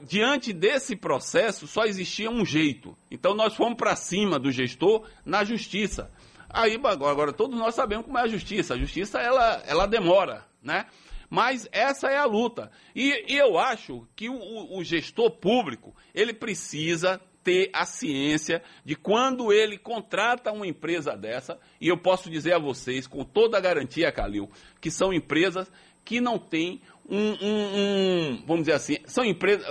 diante 0.00 0.52
desse 0.52 0.94
processo, 0.94 1.66
só 1.66 1.86
existia 1.86 2.30
um 2.30 2.46
jeito. 2.46 2.96
Então 3.10 3.34
nós 3.34 3.56
fomos 3.56 3.76
para 3.76 3.96
cima 3.96 4.38
do 4.38 4.52
gestor 4.52 5.04
na 5.24 5.42
justiça. 5.42 6.08
Aí 6.48 6.80
agora 6.84 7.32
todos 7.32 7.58
nós 7.58 7.74
sabemos 7.74 8.06
como 8.06 8.16
é 8.16 8.22
a 8.22 8.28
justiça. 8.28 8.74
A 8.74 8.78
justiça 8.78 9.18
ela, 9.18 9.60
ela 9.66 9.86
demora, 9.86 10.46
né? 10.62 10.86
Mas 11.28 11.68
essa 11.72 12.08
é 12.08 12.16
a 12.16 12.24
luta. 12.24 12.70
E, 12.94 13.34
e 13.34 13.36
eu 13.36 13.58
acho 13.58 14.06
que 14.14 14.28
o, 14.28 14.78
o 14.78 14.84
gestor 14.84 15.32
público 15.32 15.92
ele 16.14 16.32
precisa 16.32 17.20
ter 17.42 17.70
a 17.72 17.84
ciência 17.84 18.62
de 18.84 18.94
quando 18.94 19.52
ele 19.52 19.78
contrata 19.78 20.52
uma 20.52 20.66
empresa 20.66 21.16
dessa, 21.16 21.58
e 21.80 21.88
eu 21.88 21.96
posso 21.96 22.30
dizer 22.30 22.52
a 22.52 22.58
vocês, 22.58 23.06
com 23.06 23.24
toda 23.24 23.56
a 23.56 23.60
garantia, 23.60 24.12
Calil, 24.12 24.50
que 24.80 24.90
são 24.90 25.12
empresas 25.12 25.70
que 26.04 26.20
não 26.20 26.38
têm 26.38 26.80
um, 27.08 27.32
um, 27.32 27.76
um, 27.76 28.44
vamos 28.46 28.64
dizer 28.64 28.74
assim, 28.74 28.96
são 29.06 29.24
empresas, 29.24 29.66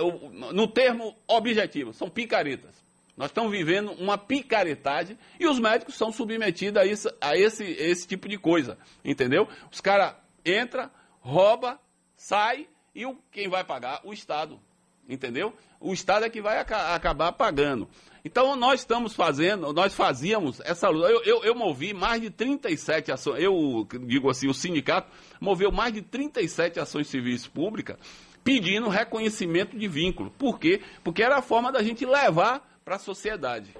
no 0.52 0.66
termo 0.66 1.16
objetivo, 1.26 1.92
são 1.92 2.08
picaretas. 2.08 2.84
Nós 3.16 3.30
estamos 3.30 3.50
vivendo 3.50 3.90
uma 3.92 4.16
picaretagem 4.16 5.18
e 5.40 5.46
os 5.46 5.58
médicos 5.58 5.96
são 5.96 6.12
submetidos 6.12 6.80
a, 6.80 6.86
isso, 6.86 7.08
a 7.20 7.36
esse, 7.36 7.64
esse 7.64 8.06
tipo 8.06 8.28
de 8.28 8.38
coisa, 8.38 8.78
entendeu? 9.04 9.48
Os 9.72 9.80
caras 9.80 10.14
entram, 10.44 10.88
rouba, 11.20 11.80
sai 12.14 12.68
e 12.94 13.04
o, 13.04 13.16
quem 13.32 13.48
vai 13.48 13.64
pagar? 13.64 14.00
O 14.04 14.12
Estado, 14.12 14.60
entendeu? 15.08 15.54
O 15.80 15.92
Estado 15.92 16.26
é 16.26 16.30
que 16.30 16.42
vai 16.42 16.58
aca 16.58 16.94
acabar 16.94 17.32
pagando. 17.32 17.88
Então 18.24 18.56
nós 18.56 18.80
estamos 18.80 19.14
fazendo, 19.14 19.72
nós 19.72 19.94
fazíamos 19.94 20.60
essa 20.60 20.88
luta. 20.88 21.08
Eu, 21.08 21.22
eu, 21.24 21.44
eu, 21.44 21.54
movi 21.54 21.94
mais 21.94 22.20
de 22.20 22.30
37 22.30 23.12
ações, 23.12 23.42
eu 23.42 23.86
digo 24.06 24.28
assim, 24.28 24.48
o 24.48 24.54
sindicato 24.54 25.10
moveu 25.40 25.72
mais 25.72 25.94
de 25.94 26.02
37 26.02 26.80
ações 26.80 27.06
civis 27.06 27.46
públicas 27.46 27.96
pedindo 28.44 28.88
reconhecimento 28.88 29.78
de 29.78 29.86
vínculo. 29.86 30.30
Por 30.30 30.58
quê? 30.58 30.80
Porque 31.04 31.22
era 31.22 31.36
a 31.36 31.42
forma 31.42 31.70
da 31.70 31.82
gente 31.82 32.04
levar 32.04 32.66
para 32.84 32.96
a 32.96 32.98
sociedade. 32.98 33.74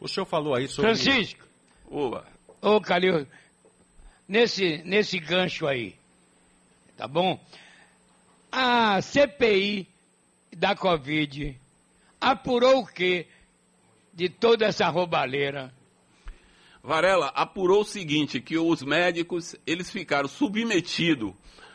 O 0.00 0.08
senhor 0.08 0.26
falou 0.26 0.54
aí 0.54 0.68
sobre. 0.68 0.94
Francisco! 0.94 1.44
Oba. 1.90 2.24
Ô, 2.60 2.80
Calil, 2.80 3.26
nesse, 4.26 4.78
nesse 4.84 5.18
gancho 5.18 5.66
aí, 5.66 5.94
tá 6.96 7.08
bom? 7.08 7.38
A 8.50 9.02
CPI 9.02 9.88
da 10.56 10.74
Covid 10.76 11.58
apurou 12.20 12.80
o 12.80 12.86
quê? 12.86 13.26
de 14.12 14.28
toda 14.28 14.66
essa 14.66 14.88
roubalheira? 14.88 15.72
Varela, 16.82 17.28
apurou 17.28 17.82
o 17.82 17.84
seguinte, 17.84 18.40
que 18.40 18.58
os 18.58 18.82
médicos, 18.82 19.54
eles 19.66 19.90
ficaram 19.90 20.28
submetidos 20.28 21.32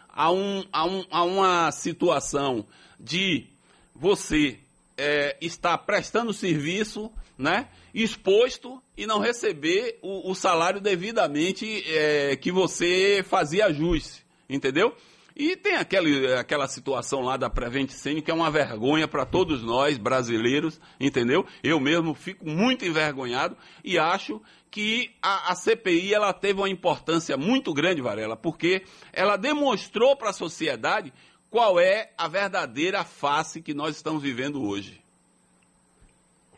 a, 0.09 0.31
um, 0.31 0.63
a, 0.71 0.85
um, 0.85 1.05
a 1.09 1.23
uma 1.23 1.71
situação 1.71 2.65
de 2.99 3.47
você 3.95 4.59
é, 4.97 5.37
estar 5.39 5.77
prestando 5.79 6.33
serviço, 6.33 7.11
né, 7.37 7.69
exposto 7.93 8.81
e 8.97 9.05
não 9.05 9.19
receber 9.19 9.97
o, 10.01 10.29
o 10.29 10.35
salário 10.35 10.81
devidamente 10.81 11.83
é, 11.87 12.35
que 12.35 12.51
você 12.51 13.23
fazia 13.27 13.67
ajuste, 13.67 14.25
entendeu? 14.49 14.95
E 15.39 15.55
tem 15.55 15.75
aquele, 15.75 16.33
aquela 16.33 16.67
situação 16.67 17.21
lá 17.21 17.37
da 17.37 17.47
Prevent 17.47 17.91
Senior 17.91 18.23
que 18.23 18.31
é 18.31 18.33
uma 18.33 18.49
vergonha 18.49 19.07
para 19.07 19.23
todos 19.23 19.61
nós 19.61 19.95
brasileiros, 19.95 20.81
entendeu? 20.99 21.45
Eu 21.63 21.79
mesmo 21.79 22.15
fico 22.15 22.49
muito 22.49 22.83
envergonhado 22.83 23.55
e 23.83 23.99
acho 23.99 24.41
que 24.71 25.11
a, 25.21 25.51
a, 25.51 25.55
CPI 25.55 26.11
ela 26.11 26.33
teve 26.33 26.59
uma 26.59 26.67
importância 26.67 27.37
muito 27.37 27.71
grande, 27.71 28.01
Varela, 28.01 28.35
porque 28.35 28.81
ela 29.13 29.37
demonstrou 29.37 30.15
para 30.15 30.31
a 30.31 30.33
sociedade 30.33 31.13
qual 31.51 31.79
é 31.79 32.09
a 32.17 32.27
verdadeira 32.27 33.03
face 33.03 33.61
que 33.61 33.75
nós 33.75 33.95
estamos 33.95 34.23
vivendo 34.23 34.63
hoje. 34.63 34.99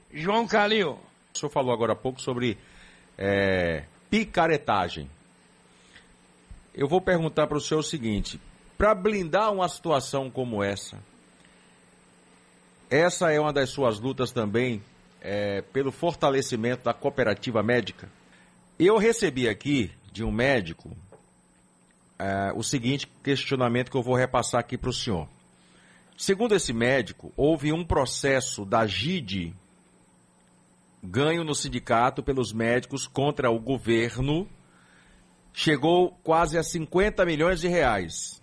João 0.09 0.47
Calil. 0.47 0.97
O 1.35 1.37
senhor 1.37 1.51
falou 1.51 1.73
agora 1.73 1.91
há 1.91 1.97
pouco 1.97 2.21
sobre 2.21 2.57
é, 3.17 3.83
picaretagem. 4.09 5.11
Eu 6.73 6.87
vou 6.87 7.01
perguntar 7.01 7.45
para 7.45 7.57
o 7.57 7.61
senhor 7.61 7.81
o 7.81 7.83
seguinte: 7.83 8.39
para 8.79 8.95
blindar 8.95 9.51
uma 9.51 9.67
situação 9.67 10.31
como 10.31 10.63
essa. 10.63 10.97
Essa 12.89 13.29
é 13.29 13.37
uma 13.37 13.51
das 13.51 13.71
suas 13.71 13.99
lutas 13.99 14.31
também 14.31 14.81
é, 15.19 15.61
pelo 15.61 15.91
fortalecimento 15.91 16.85
da 16.85 16.93
cooperativa 16.93 17.61
médica. 17.61 18.09
Eu 18.79 18.97
recebi 18.97 19.49
aqui 19.49 19.91
de 20.13 20.23
um 20.23 20.31
médico 20.31 20.95
é, 22.17 22.53
o 22.55 22.63
seguinte 22.63 23.05
questionamento 23.21 23.91
que 23.91 23.97
eu 23.97 24.01
vou 24.01 24.15
repassar 24.15 24.61
aqui 24.61 24.77
para 24.77 24.91
o 24.91 24.93
senhor. 24.93 25.27
Segundo 26.17 26.55
esse 26.55 26.71
médico, 26.71 27.33
houve 27.35 27.73
um 27.73 27.83
processo 27.83 28.63
da 28.63 28.87
GID 28.87 29.53
ganho 31.03 31.43
no 31.43 31.53
sindicato 31.53 32.23
pelos 32.23 32.53
médicos 32.53 33.07
contra 33.07 33.51
o 33.51 33.59
governo, 33.59 34.47
chegou 35.51 36.17
quase 36.23 36.57
a 36.57 36.63
50 36.63 37.25
milhões 37.25 37.59
de 37.59 37.67
reais. 37.67 38.39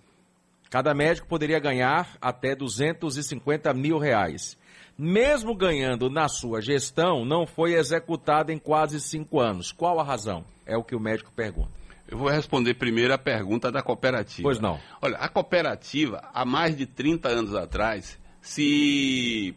Cada 0.71 0.93
médico 0.95 1.29
poderia 1.29 1.59
ganhar 1.59 2.17
até 2.21 2.55
250 2.55 3.73
mil 3.73 3.99
reais. 3.99 4.59
Mesmo 4.99 5.55
ganhando 5.55 6.09
na 6.09 6.29
sua 6.29 6.61
gestão, 6.61 7.25
não 7.25 7.47
foi 7.47 7.75
executado 7.75 8.51
em 8.51 8.59
quase 8.59 9.01
cinco 9.01 9.39
anos. 9.39 9.71
Qual 9.71 10.01
a 10.01 10.03
razão? 10.03 10.45
É 10.65 10.77
o 10.77 10.83
que 10.83 10.97
o 10.97 11.01
médico 11.01 11.31
pergunta. 11.33 11.71
Eu 12.09 12.19
vou 12.19 12.29
responder 12.29 12.75
primeiro 12.75 13.13
a 13.13 13.19
pergunta 13.19 13.71
da 13.71 13.83
cooperativa. 13.83 14.43
Pois 14.43 14.61
não. 14.61 14.81
Olha, 15.03 15.19
a 15.19 15.29
cooperativa, 15.29 16.23
há 16.33 16.45
mais 16.45 16.77
de 16.77 16.87
30 16.87 17.29
anos 17.29 17.55
atrás, 17.55 18.19
se, 18.41 19.55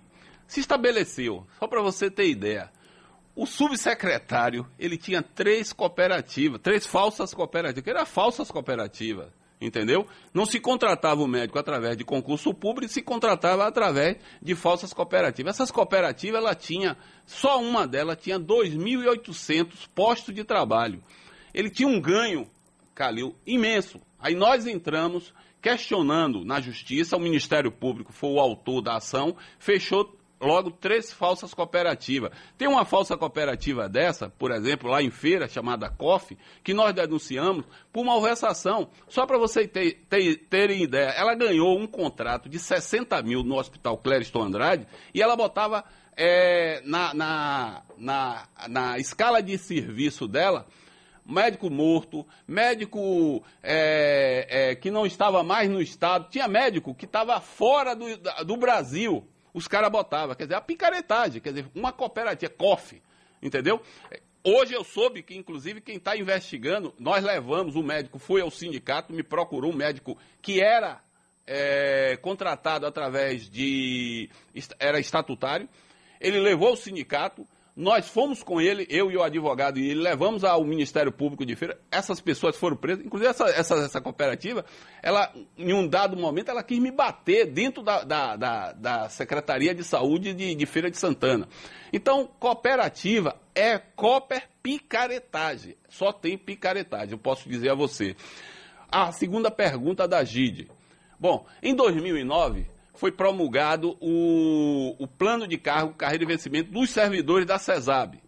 se 0.48 0.60
estabeleceu, 0.60 1.46
só 1.58 1.68
para 1.68 1.82
você 1.82 2.10
ter 2.12 2.28
ideia, 2.28 2.70
o 3.36 3.46
subsecretário, 3.46 4.68
ele 4.78 4.98
tinha 4.98 5.22
três 5.22 5.72
cooperativas, 5.72 6.60
três 6.60 6.86
falsas 6.86 7.34
cooperativas, 7.34 7.84
que 7.84 7.90
eram 7.90 8.06
falsas 8.06 8.52
cooperativas 8.52 9.39
entendeu? 9.60 10.06
Não 10.34 10.46
se 10.46 10.60
contratava 10.60 11.22
o 11.22 11.28
médico 11.28 11.60
através 11.60 11.98
de 11.98 12.04
concurso 12.04 12.54
público, 12.54 12.92
se 12.92 13.02
contratava 13.02 13.68
através 13.68 14.18
de 14.42 14.56
falsas 14.56 14.94
cooperativas. 14.94 15.56
Essas 15.56 15.72
cooperativas, 15.72 16.42
ela 16.42 16.56
tinha, 16.56 16.98
só 17.26 17.62
uma 17.62 17.88
delas 17.88 18.18
tinha 18.22 18.40
2.800 18.40 19.88
postos 19.94 20.34
de 20.34 20.44
trabalho. 20.44 21.04
Ele 21.54 21.70
tinha 21.70 21.88
um 21.88 22.00
ganho, 22.00 22.48
Calil, 22.94 23.36
imenso. 23.46 24.00
Aí 24.20 24.36
nós 24.36 24.68
entramos 24.68 25.34
questionando 25.62 26.46
na 26.46 26.62
justiça, 26.62 27.18
o 27.18 27.20
Ministério 27.20 27.72
Público 27.72 28.14
foi 28.14 28.30
o 28.30 28.40
autor 28.40 28.82
da 28.82 28.96
ação, 28.96 29.36
fechou 29.58 30.19
logo 30.40 30.72
três 30.72 31.12
falsas 31.12 31.54
cooperativas. 31.54 32.32
Tem 32.58 32.68
uma 32.68 32.86
falsa 32.86 33.18
cooperativa 33.18 33.90
dessa, 33.90 34.30
por 34.30 34.52
exemplo, 34.52 34.90
lá 34.90 35.02
em 35.02 35.12
feira, 35.12 35.48
chamada 35.48 35.90
COF, 35.90 36.38
que 36.64 36.74
nós 36.74 36.94
denunciamos 36.94 37.66
por 37.92 38.06
malversação. 38.06 38.90
Só 39.08 39.26
para 39.26 39.38
vocês 39.38 39.70
ter, 39.70 40.06
ter, 40.10 40.38
terem 40.50 40.84
ideia, 40.84 41.10
ela 41.10 41.36
ganhou 41.36 41.78
um 41.78 41.88
contrato 41.88 42.48
de 42.48 42.58
60 42.58 43.22
mil 43.22 43.44
no 43.44 43.58
Hospital 43.58 43.98
Clériston 43.98 44.44
Andrade 44.44 44.88
e 45.14 45.22
ela 45.22 45.36
botava 45.36 45.84
é, 46.16 46.82
na, 46.86 47.14
na, 47.14 47.82
na, 47.98 48.48
na 48.68 48.98
escala 48.98 49.42
de 49.42 49.58
serviço 49.58 50.28
dela 50.28 50.66
médico 51.26 51.70
morto, 51.70 52.26
médico 52.48 53.44
é, 53.62 54.48
é, 54.72 54.76
que 54.76 54.90
não 54.90 55.06
estava 55.06 55.44
mais 55.44 55.70
no 55.70 55.80
estado, 55.80 56.28
tinha 56.30 56.48
médico 56.48 56.96
que 56.96 57.06
estava 57.06 57.40
fora 57.40 57.96
do, 57.96 58.06
do 58.46 58.58
Brasil 58.58 59.24
os 59.60 59.68
caras 59.68 59.92
botavam. 59.92 60.36
Quer 60.36 60.46
dizer, 60.46 60.56
a 60.56 60.62
picaretagem, 60.62 61.42
quer 61.42 61.50
dizer, 61.50 61.70
uma 61.76 61.92
cooperativa, 61.92 62.52
COF, 62.52 63.02
entendeu? 63.42 63.82
Hoje 64.42 64.74
eu 64.74 64.86
soube 64.86 65.22
que, 65.22 65.36
inclusive, 65.36 65.82
quem 65.82 65.98
está 65.98 66.16
investigando, 66.16 66.94
nós 66.98 67.24
levamos, 67.24 67.76
o 67.76 67.84
médico 67.84 68.18
foi 68.18 68.42
ao 68.42 68.50
sindicato, 68.50 69.14
me 69.14 69.22
procurou 69.22 69.72
um 69.72 69.76
médico 69.76 70.18
que 70.42 70.62
era 70.62 71.02
é, 71.46 72.18
contratado 72.22 72.86
através 72.86 73.50
de. 73.50 74.30
era 74.80 74.98
estatutário, 74.98 75.68
ele 76.22 76.40
levou 76.40 76.72
o 76.72 76.78
sindicato, 76.78 77.46
nós 77.80 78.10
fomos 78.10 78.44
com 78.44 78.60
ele, 78.60 78.86
eu 78.90 79.10
e 79.10 79.16
o 79.16 79.24
advogado, 79.24 79.80
e 79.80 79.92
ele 79.92 80.02
levamos 80.02 80.44
ao 80.44 80.66
Ministério 80.66 81.14
Público 81.14 81.46
de 81.46 81.56
Feira. 81.56 81.80
Essas 81.90 82.20
pessoas 82.20 82.58
foram 82.58 82.76
presas. 82.76 83.06
Inclusive, 83.06 83.30
essa, 83.30 83.46
essa, 83.46 83.76
essa 83.76 84.02
cooperativa, 84.02 84.66
ela, 85.02 85.34
em 85.58 85.72
um 85.72 85.88
dado 85.88 86.18
momento, 86.18 86.52
ela 86.52 86.62
quis 86.62 86.78
me 86.78 86.92
bater 86.92 87.46
dentro 87.46 87.82
da, 87.82 88.04
da, 88.04 88.36
da, 88.36 88.72
da 88.74 89.10
Secretaria 89.10 89.74
de 89.74 89.86
Saúde 89.86 90.34
de, 90.34 90.54
de 90.56 90.66
Feira 90.66 90.92
de 90.92 90.98
Santana. 90.98 91.48
Então, 91.94 92.30
cooperativa 92.38 93.40
é 93.56 93.80
cooper 93.80 94.44
picaretagem. 94.62 95.78
Só 95.88 96.12
tem 96.12 96.38
picaretagem, 96.38 97.14
eu 97.14 97.18
posso 97.18 97.48
dizer 97.48 97.70
a 97.70 97.76
você. 97.76 98.14
A 98.92 99.14
segunda 99.14 99.50
pergunta 99.50 100.06
da 100.06 100.22
GID. 100.22 100.70
Bom, 101.18 101.46
em 101.64 101.74
2009 101.74 102.66
foi 103.00 103.14
promulgado 103.14 103.98
o, 104.02 104.94
o 105.00 105.08
plano 105.08 105.48
de 105.48 105.58
cargo, 105.58 105.94
carreira 105.94 106.26
e 106.26 106.28
vencimento 106.28 106.70
dos 106.70 106.90
servidores 106.90 107.48
da 107.48 107.58
CESAB. 107.58 108.22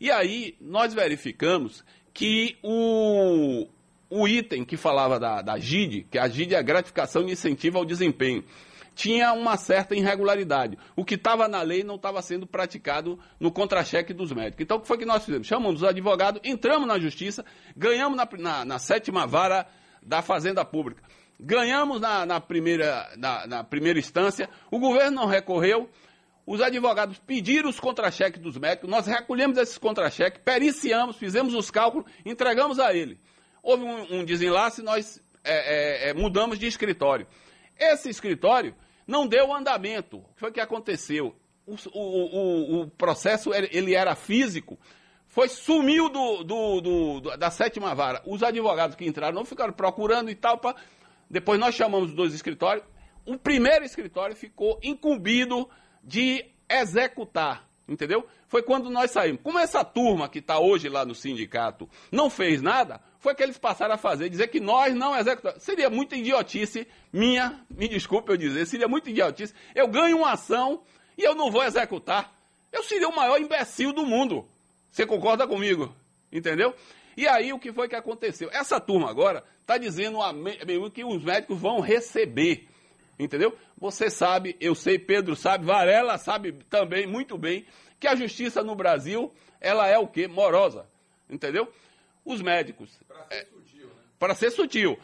E 0.00 0.10
aí 0.10 0.56
nós 0.58 0.94
verificamos 0.94 1.84
que 2.14 2.56
o, 2.62 3.68
o 4.08 4.26
item 4.26 4.64
que 4.64 4.78
falava 4.78 5.20
da, 5.20 5.42
da 5.42 5.58
GID, 5.58 6.06
que 6.10 6.18
a 6.18 6.26
GID 6.26 6.54
é 6.54 6.58
a 6.58 6.62
gratificação 6.62 7.22
de 7.26 7.32
incentivo 7.32 7.76
ao 7.76 7.84
desempenho, 7.84 8.42
tinha 8.94 9.30
uma 9.34 9.58
certa 9.58 9.94
irregularidade. 9.94 10.78
O 10.96 11.04
que 11.04 11.16
estava 11.16 11.46
na 11.46 11.60
lei 11.60 11.84
não 11.84 11.96
estava 11.96 12.22
sendo 12.22 12.46
praticado 12.46 13.18
no 13.38 13.52
contra-cheque 13.52 14.14
dos 14.14 14.32
médicos. 14.32 14.62
Então, 14.62 14.78
o 14.78 14.80
que 14.80 14.88
foi 14.88 14.96
que 14.96 15.04
nós 15.04 15.22
fizemos? 15.22 15.46
Chamamos 15.46 15.82
os 15.82 15.88
advogados, 15.88 16.40
entramos 16.42 16.88
na 16.88 16.98
justiça, 16.98 17.44
ganhamos 17.76 18.16
na, 18.16 18.26
na, 18.38 18.64
na 18.64 18.78
sétima 18.78 19.26
vara 19.26 19.66
da 20.02 20.22
Fazenda 20.22 20.64
Pública. 20.64 21.02
Ganhamos 21.38 22.00
na, 22.00 22.24
na 22.24 22.40
primeira, 22.40 23.12
na, 23.16 23.46
na 23.46 23.64
primeira 23.64 23.98
instância, 23.98 24.48
o 24.70 24.78
governo 24.78 25.22
não 25.22 25.26
recorreu, 25.26 25.90
os 26.46 26.60
advogados 26.60 27.18
pediram 27.18 27.68
os 27.68 27.80
contra-cheques 27.80 28.40
dos 28.40 28.56
médicos, 28.58 28.88
nós 28.88 29.06
recolhemos 29.06 29.58
esses 29.58 29.78
contra-cheques, 29.78 30.40
periciamos, 30.44 31.16
fizemos 31.16 31.54
os 31.54 31.70
cálculos, 31.70 32.10
entregamos 32.24 32.78
a 32.78 32.94
ele. 32.94 33.18
Houve 33.62 33.84
um, 33.84 34.20
um 34.20 34.24
desenlace, 34.24 34.82
nós 34.82 35.20
é, 35.42 36.08
é, 36.08 36.10
é, 36.10 36.14
mudamos 36.14 36.58
de 36.58 36.66
escritório. 36.66 37.26
Esse 37.78 38.10
escritório 38.10 38.74
não 39.06 39.26
deu 39.26 39.54
andamento. 39.54 40.18
O 40.18 40.34
que 40.34 40.40
foi 40.40 40.52
que 40.52 40.60
aconteceu? 40.60 41.34
O, 41.66 41.76
o, 41.92 42.00
o, 42.00 42.80
o 42.82 42.90
processo 42.90 43.50
ele 43.54 43.94
era 43.94 44.14
físico, 44.14 44.78
foi 45.28 45.48
sumiu 45.48 46.08
do, 46.08 46.44
do, 46.44 46.80
do, 46.80 47.36
da 47.36 47.50
sétima 47.50 47.94
vara. 47.94 48.22
Os 48.26 48.42
advogados 48.42 48.94
que 48.94 49.06
entraram 49.06 49.34
não 49.34 49.44
ficaram 49.44 49.72
procurando 49.72 50.30
e 50.30 50.34
tal. 50.34 50.60
Depois 51.34 51.58
nós 51.58 51.74
chamamos 51.74 52.10
os 52.10 52.14
dois 52.14 52.32
escritórios. 52.32 52.86
O 53.26 53.36
primeiro 53.36 53.84
escritório 53.84 54.36
ficou 54.36 54.78
incumbido 54.80 55.68
de 56.00 56.44
executar, 56.70 57.68
entendeu? 57.88 58.24
Foi 58.46 58.62
quando 58.62 58.88
nós 58.88 59.10
saímos. 59.10 59.40
Como 59.42 59.58
essa 59.58 59.84
turma 59.84 60.28
que 60.28 60.38
está 60.38 60.60
hoje 60.60 60.88
lá 60.88 61.04
no 61.04 61.12
sindicato 61.12 61.90
não 62.12 62.30
fez 62.30 62.62
nada, 62.62 63.00
foi 63.18 63.34
que 63.34 63.42
eles 63.42 63.58
passaram 63.58 63.94
a 63.94 63.98
fazer, 63.98 64.28
dizer 64.28 64.46
que 64.46 64.60
nós 64.60 64.94
não 64.94 65.18
executamos. 65.18 65.60
Seria 65.60 65.90
muita 65.90 66.14
idiotice 66.14 66.86
minha, 67.12 67.66
me 67.68 67.88
desculpe 67.88 68.30
eu 68.30 68.36
dizer, 68.36 68.64
seria 68.66 68.86
muita 68.86 69.10
idiotice. 69.10 69.52
Eu 69.74 69.88
ganho 69.88 70.18
uma 70.18 70.34
ação 70.34 70.84
e 71.18 71.24
eu 71.24 71.34
não 71.34 71.50
vou 71.50 71.64
executar. 71.64 72.32
Eu 72.70 72.84
seria 72.84 73.08
o 73.08 73.16
maior 73.16 73.40
imbecil 73.40 73.92
do 73.92 74.06
mundo. 74.06 74.48
Você 74.88 75.04
concorda 75.04 75.48
comigo? 75.48 75.92
Entendeu? 76.30 76.76
E 77.16 77.28
aí 77.28 77.52
o 77.52 77.58
que 77.58 77.72
foi 77.72 77.88
que 77.88 77.96
aconteceu? 77.96 78.48
Essa 78.52 78.80
turma 78.80 79.10
agora 79.10 79.44
está 79.60 79.78
dizendo 79.78 80.18
que 80.92 81.04
os 81.04 81.22
médicos 81.22 81.58
vão 81.60 81.80
receber. 81.80 82.68
Entendeu? 83.18 83.56
Você 83.78 84.10
sabe, 84.10 84.56
eu 84.60 84.74
sei, 84.74 84.98
Pedro 84.98 85.36
sabe, 85.36 85.64
Varela 85.64 86.18
sabe 86.18 86.52
também 86.68 87.06
muito 87.06 87.38
bem 87.38 87.64
que 88.00 88.08
a 88.08 88.16
justiça 88.16 88.62
no 88.62 88.74
Brasil, 88.74 89.32
ela 89.60 89.86
é 89.88 89.98
o 89.98 90.08
quê? 90.08 90.26
Morosa. 90.26 90.86
Entendeu? 91.30 91.72
Os 92.24 92.42
médicos. 92.42 92.98
Para 93.08 93.24
ser 93.24 93.34
é, 93.36 93.44
sutil, 93.44 93.86
né? 93.86 94.02
Para 94.18 94.34
ser 94.34 94.50
sutil. 94.50 94.98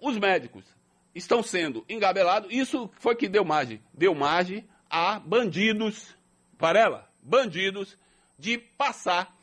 Os 0.00 0.18
médicos 0.18 0.64
estão 1.14 1.42
sendo 1.42 1.84
engabelados. 1.88 2.50
Isso 2.50 2.90
foi 2.98 3.14
que 3.14 3.28
deu 3.28 3.44
margem. 3.44 3.82
Deu 3.92 4.14
margem 4.14 4.66
a 4.88 5.18
bandidos, 5.18 6.16
Varela, 6.58 7.08
bandidos, 7.22 7.96
de 8.38 8.58
passar 8.58 9.36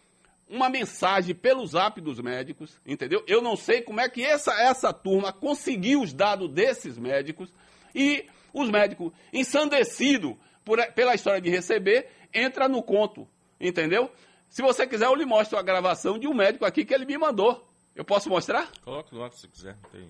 uma 0.50 0.70
mensagem 0.70 1.36
pelo 1.36 1.66
zap 1.66 2.00
dos 2.00 2.20
médicos, 2.20 2.80
entendeu? 2.86 3.24
Eu 3.28 3.42
não 3.42 3.56
sei 3.56 3.82
como 3.82 4.00
é 4.00 4.08
que 4.08 4.24
essa, 4.24 4.54
essa 4.62 4.94
turma 4.94 5.34
conseguiu 5.34 6.02
os 6.02 6.14
dados 6.14 6.50
desses 6.50 6.98
médicos 6.98 7.54
e 7.94 8.26
os 8.54 8.70
médicos, 8.70 9.12
ensandecidos 9.32 10.36
por, 10.64 10.84
pela 10.94 11.16
história 11.16 11.42
de 11.42 11.50
receber, 11.50 12.10
entra 12.34 12.68
no 12.68 12.82
conto, 12.82 13.28
entendeu? 13.60 14.12
Se 14.50 14.62
você 14.62 14.88
quiser, 14.88 15.06
eu 15.06 15.16
lhe 15.16 15.26
mostro 15.26 15.58
a 15.58 15.62
gravação 15.62 16.18
de 16.18 16.28
um 16.28 16.34
médico 16.34 16.66
aqui 16.66 16.86
que 16.86 16.94
ele 16.94 17.06
me 17.06 17.18
mandou. 17.18 17.68
Eu 17.96 18.06
posso 18.06 18.30
mostrar? 18.30 18.72
Coloque 18.84 19.14
no 19.14 19.32
se 19.32 19.48
quiser. 19.48 19.76
Tem... 19.92 20.10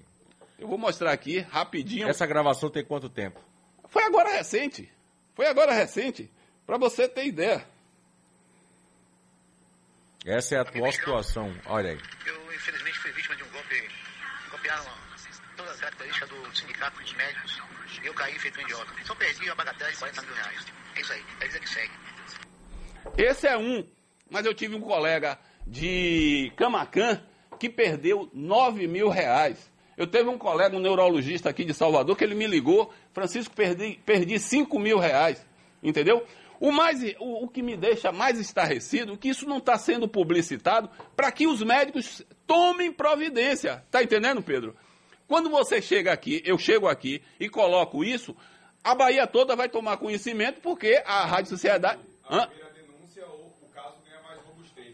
Eu 0.59 0.67
vou 0.67 0.77
mostrar 0.77 1.11
aqui, 1.11 1.39
rapidinho. 1.39 2.07
Essa 2.07 2.25
gravação 2.25 2.69
tem 2.69 2.83
quanto 2.83 3.09
tempo? 3.09 3.39
Foi 3.87 4.03
agora 4.03 4.29
recente. 4.29 4.91
Foi 5.33 5.47
agora 5.47 5.71
recente. 5.71 6.29
Para 6.65 6.77
você 6.77 7.07
ter 7.07 7.25
ideia. 7.25 7.65
Essa 10.27 10.55
é 10.55 10.57
a 10.57 10.61
atual 10.61 10.91
situação. 10.91 11.55
Olha 11.67 11.91
aí. 11.91 11.99
Eu, 12.25 12.53
infelizmente, 12.53 12.99
fui 12.99 13.11
vítima 13.13 13.33
de 13.37 13.43
um 13.43 13.49
golpe. 13.49 13.89
Copiaram 14.51 14.83
todas 15.55 15.71
as 15.71 15.79
características 15.79 16.29
do 16.29 16.55
sindicato 16.55 17.01
dos 17.01 17.13
médicos. 17.13 17.61
Eu 18.03 18.13
caí 18.13 18.37
feito 18.37 18.59
um 18.59 18.63
idiota. 18.63 18.91
Só 19.05 19.15
perdi 19.15 19.49
a 19.49 19.55
bagatela 19.55 19.89
de 19.89 19.97
40 19.97 20.21
mil 20.23 20.33
reais. 20.35 20.65
É 20.97 20.99
isso 20.99 21.13
aí. 21.13 21.23
É 21.39 21.47
isso 21.47 21.59
que 21.61 21.69
segue. 21.69 21.93
Esse 23.17 23.47
é 23.47 23.57
um. 23.57 23.87
Mas 24.29 24.45
eu 24.45 24.53
tive 24.53 24.75
um 24.75 24.81
colega 24.81 25.39
de 25.65 26.51
Camacan 26.57 27.23
que 27.57 27.69
perdeu 27.69 28.29
9 28.33 28.85
mil 28.85 29.07
reais. 29.07 29.71
Eu 29.95 30.05
teve 30.05 30.29
um 30.29 30.37
colega, 30.37 30.75
um 30.75 30.81
neurologista 30.81 31.49
aqui 31.49 31.63
de 31.63 31.73
Salvador, 31.73 32.17
que 32.17 32.23
ele 32.25 32.35
me 32.35 32.45
ligou, 32.47 32.93
Francisco, 33.13 33.55
perdi, 33.55 33.97
perdi 34.05 34.37
5 34.37 34.77
mil 34.77 34.99
reais. 34.99 35.43
Entendeu? 35.81 36.27
O, 36.59 36.71
mais, 36.71 37.01
o, 37.19 37.45
o 37.45 37.47
que 37.47 37.61
me 37.61 37.77
deixa 37.77 38.11
mais 38.11 38.39
estarrecido 38.39 39.13
é 39.13 39.17
que 39.17 39.29
isso 39.29 39.47
não 39.47 39.57
está 39.57 39.77
sendo 39.77 40.07
publicitado 40.07 40.89
para 41.15 41.31
que 41.31 41.47
os 41.47 41.61
médicos 41.61 42.23
tomem 42.45 42.91
providência. 42.91 43.83
Está 43.85 44.03
entendendo, 44.03 44.41
Pedro? 44.41 44.75
Quando 45.27 45.49
você 45.49 45.81
chega 45.81 46.11
aqui, 46.11 46.41
eu 46.45 46.57
chego 46.57 46.87
aqui 46.87 47.21
e 47.39 47.49
coloco 47.49 48.03
isso, 48.03 48.35
a 48.83 48.95
Bahia 48.95 49.27
toda 49.27 49.55
vai 49.55 49.67
tomar 49.67 49.97
conhecimento 49.97 50.61
porque 50.61 51.03
a 51.05 51.25
Rádio 51.25 51.49
Sociedade. 51.49 51.99
Hã? 52.29 52.47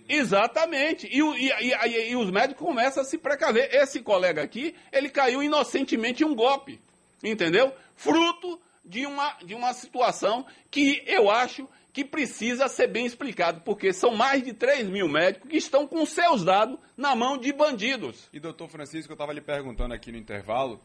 Exatamente. 0.09 1.07
E, 1.07 1.19
e, 1.19 1.51
e, 1.61 2.11
e, 2.11 2.15
os 2.15 2.29
médicos 2.29 2.65
começam 2.65 3.01
a 3.03 3.05
se 3.05 3.17
precaver. 3.17 3.73
Esse 3.73 4.01
colega 4.01 4.41
aqui, 4.41 4.75
ele 4.91 5.09
caiu 5.09 5.41
inocentemente 5.41 6.23
em 6.23 6.25
um 6.25 6.35
golpe. 6.35 6.79
Entendeu? 7.23 7.73
Fruto 7.95 8.59
de 8.83 9.05
uma, 9.05 9.33
de 9.43 9.55
uma 9.55 9.73
situação 9.73 10.45
que 10.69 11.03
eu 11.05 11.29
acho 11.29 11.67
que 11.93 12.03
precisa 12.03 12.67
ser 12.67 12.87
bem 12.87 13.05
explicado, 13.05 13.61
porque 13.61 13.93
são 13.93 14.15
mais 14.15 14.43
de 14.43 14.51
3 14.51 14.89
mil 14.89 15.07
médicos 15.07 15.49
que 15.49 15.57
estão 15.57 15.87
com 15.87 16.03
seus 16.05 16.43
dados 16.43 16.79
na 16.97 17.15
mão 17.15 17.37
de 17.37 17.53
bandidos. 17.53 18.27
E 18.33 18.39
doutor 18.39 18.67
Francisco, 18.67 19.11
eu 19.11 19.15
estava 19.15 19.31
lhe 19.31 19.41
perguntando 19.41 19.93
aqui 19.93 20.11
no 20.11 20.17
intervalo 20.17 20.81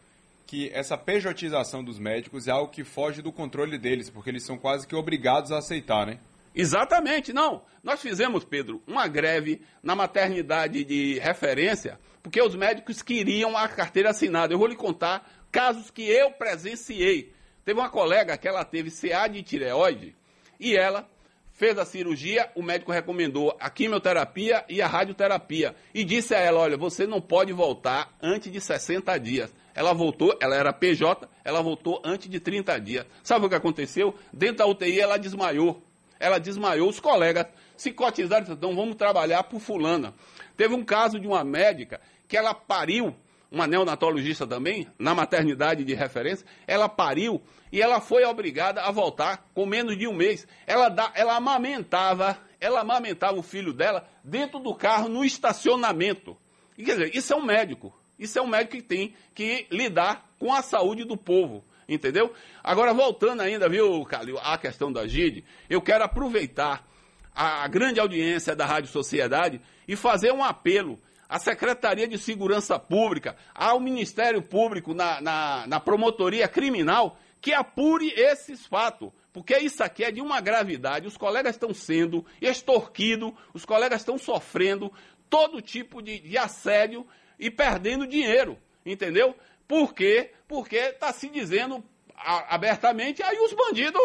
que 0.46 0.70
essa 0.72 0.96
pejotização 0.96 1.82
dos 1.82 1.98
médicos 1.98 2.46
é 2.46 2.50
algo 2.50 2.70
que 2.70 2.84
foge 2.84 3.22
do 3.22 3.32
controle 3.32 3.78
deles, 3.78 4.10
porque 4.10 4.30
eles 4.30 4.44
são 4.44 4.58
quase 4.58 4.86
que 4.86 4.94
obrigados 4.94 5.50
a 5.50 5.58
aceitar, 5.58 6.06
né? 6.06 6.18
Exatamente, 6.54 7.32
não. 7.32 7.62
Nós 7.82 8.00
fizemos, 8.00 8.44
Pedro, 8.44 8.82
uma 8.86 9.06
greve 9.06 9.62
na 9.82 9.94
maternidade 9.94 10.84
de 10.84 11.18
referência, 11.18 11.98
porque 12.22 12.40
os 12.40 12.54
médicos 12.54 13.02
queriam 13.02 13.56
a 13.56 13.68
carteira 13.68 14.10
assinada. 14.10 14.52
Eu 14.52 14.58
vou 14.58 14.66
lhe 14.66 14.74
contar 14.74 15.30
casos 15.52 15.90
que 15.90 16.02
eu 16.02 16.30
presenciei. 16.32 17.32
Teve 17.68 17.80
uma 17.80 17.90
colega 17.90 18.38
que 18.38 18.48
ela 18.48 18.64
teve 18.64 18.90
CA 18.90 19.28
de 19.28 19.42
tireoide 19.42 20.16
e 20.58 20.74
ela 20.74 21.06
fez 21.52 21.76
a 21.76 21.84
cirurgia, 21.84 22.50
o 22.54 22.62
médico 22.62 22.90
recomendou 22.90 23.54
a 23.60 23.68
quimioterapia 23.68 24.64
e 24.70 24.80
a 24.80 24.86
radioterapia 24.86 25.76
e 25.92 26.02
disse 26.02 26.34
a 26.34 26.38
ela, 26.38 26.60
olha, 26.60 26.78
você 26.78 27.06
não 27.06 27.20
pode 27.20 27.52
voltar 27.52 28.16
antes 28.22 28.50
de 28.50 28.58
60 28.58 29.18
dias. 29.18 29.54
Ela 29.74 29.92
voltou, 29.92 30.34
ela 30.40 30.56
era 30.56 30.72
PJ, 30.72 31.28
ela 31.44 31.60
voltou 31.60 32.00
antes 32.02 32.30
de 32.30 32.40
30 32.40 32.80
dias. 32.80 33.06
Sabe 33.22 33.44
o 33.44 33.50
que 33.50 33.54
aconteceu? 33.54 34.14
Dentro 34.32 34.56
da 34.56 34.66
UTI 34.66 35.00
ela 35.00 35.18
desmaiou 35.18 35.82
ela 36.18 36.38
desmaiou, 36.38 36.88
os 36.88 36.98
colegas 36.98 37.46
se 37.76 37.92
cotizaram, 37.92 38.46
então 38.50 38.74
vamos 38.74 38.96
trabalhar 38.96 39.44
por 39.44 39.60
fulana. 39.60 40.14
Teve 40.56 40.74
um 40.74 40.84
caso 40.84 41.20
de 41.20 41.26
uma 41.26 41.44
médica 41.44 42.00
que 42.26 42.36
ela 42.36 42.54
pariu, 42.54 43.14
uma 43.50 43.66
neonatologista 43.66 44.46
também, 44.46 44.86
na 44.98 45.14
maternidade 45.14 45.84
de 45.84 45.94
referência, 45.94 46.46
ela 46.66 46.88
pariu 46.88 47.40
e 47.72 47.80
ela 47.80 48.00
foi 48.00 48.24
obrigada 48.24 48.82
a 48.82 48.90
voltar 48.90 49.48
com 49.54 49.64
menos 49.64 49.96
de 49.96 50.06
um 50.06 50.14
mês. 50.14 50.46
Ela, 50.66 50.88
dá, 50.88 51.10
ela 51.14 51.36
amamentava, 51.36 52.38
ela 52.60 52.80
amamentava 52.80 53.38
o 53.38 53.42
filho 53.42 53.72
dela 53.72 54.08
dentro 54.22 54.58
do 54.58 54.74
carro 54.74 55.08
no 55.08 55.24
estacionamento. 55.24 56.36
E, 56.76 56.84
quer 56.84 56.92
dizer, 56.92 57.16
isso 57.16 57.32
é 57.32 57.36
um 57.36 57.44
médico. 57.44 57.94
Isso 58.18 58.38
é 58.38 58.42
um 58.42 58.46
médico 58.46 58.76
que 58.76 58.82
tem 58.82 59.14
que 59.34 59.66
lidar 59.70 60.28
com 60.38 60.52
a 60.52 60.62
saúde 60.62 61.04
do 61.04 61.16
povo. 61.16 61.64
Entendeu? 61.88 62.32
Agora, 62.62 62.92
voltando 62.92 63.40
ainda, 63.40 63.66
viu, 63.66 64.04
Calil, 64.04 64.38
à 64.42 64.58
questão 64.58 64.92
da 64.92 65.06
GID, 65.06 65.42
eu 65.70 65.80
quero 65.80 66.04
aproveitar 66.04 66.86
a 67.34 67.66
grande 67.66 67.98
audiência 67.98 68.54
da 68.54 68.66
Rádio 68.66 68.90
Sociedade 68.90 69.60
e 69.86 69.96
fazer 69.96 70.32
um 70.32 70.44
apelo 70.44 70.98
à 71.28 71.38
Secretaria 71.38 72.08
de 72.08 72.16
Segurança 72.16 72.78
Pública, 72.78 73.36
ao 73.54 73.78
Ministério 73.78 74.40
Público 74.40 74.94
na, 74.94 75.20
na, 75.20 75.66
na 75.66 75.80
promotoria 75.80 76.48
criminal, 76.48 77.18
que 77.40 77.52
apure 77.52 78.12
esses 78.16 78.66
fatos. 78.66 79.10
Porque 79.32 79.56
isso 79.58 79.82
aqui 79.84 80.04
é 80.04 80.10
de 80.10 80.20
uma 80.20 80.40
gravidade. 80.40 81.06
Os 81.06 81.16
colegas 81.16 81.54
estão 81.54 81.72
sendo 81.74 82.24
extorquidos, 82.40 83.32
os 83.52 83.64
colegas 83.64 84.00
estão 84.00 84.18
sofrendo 84.18 84.92
todo 85.28 85.60
tipo 85.60 86.02
de, 86.02 86.18
de 86.18 86.38
assédio 86.38 87.06
e 87.38 87.50
perdendo 87.50 88.06
dinheiro. 88.06 88.58
Entendeu? 88.84 89.36
Por 89.66 89.94
quê? 89.94 90.32
Porque 90.48 90.76
está 90.76 91.12
se 91.12 91.28
dizendo 91.28 91.84
abertamente, 92.16 93.22
aí 93.22 93.38
os 93.38 93.52
bandidos 93.52 94.00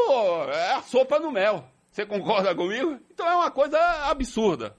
é 0.53 0.73
a 0.73 0.81
sopa 0.81 1.19
no 1.19 1.31
mel. 1.31 1.65
Você 1.89 2.05
concorda 2.05 2.53
comigo? 2.53 2.99
Então 3.11 3.27
é 3.27 3.35
uma 3.35 3.51
coisa 3.51 3.79
absurda. 4.09 4.75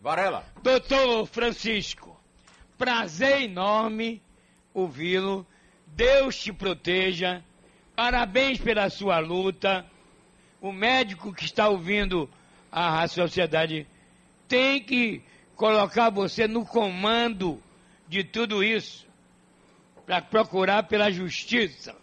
Varela. 0.00 0.44
Doutor 0.62 1.26
Francisco, 1.26 2.18
prazer 2.78 3.42
enorme 3.42 4.22
ouvi-lo. 4.72 5.46
Deus 5.86 6.36
te 6.36 6.52
proteja. 6.52 7.42
Parabéns 7.94 8.58
pela 8.58 8.90
sua 8.90 9.18
luta. 9.18 9.86
O 10.60 10.72
médico 10.72 11.32
que 11.32 11.44
está 11.44 11.68
ouvindo 11.68 12.28
a 12.70 13.06
sociedade 13.08 13.86
tem 14.46 14.82
que 14.82 15.22
colocar 15.54 16.10
você 16.10 16.46
no 16.46 16.64
comando 16.64 17.62
de 18.06 18.22
tudo 18.22 18.62
isso 18.62 19.06
para 20.04 20.20
procurar 20.20 20.84
pela 20.84 21.10
justiça. 21.10 21.96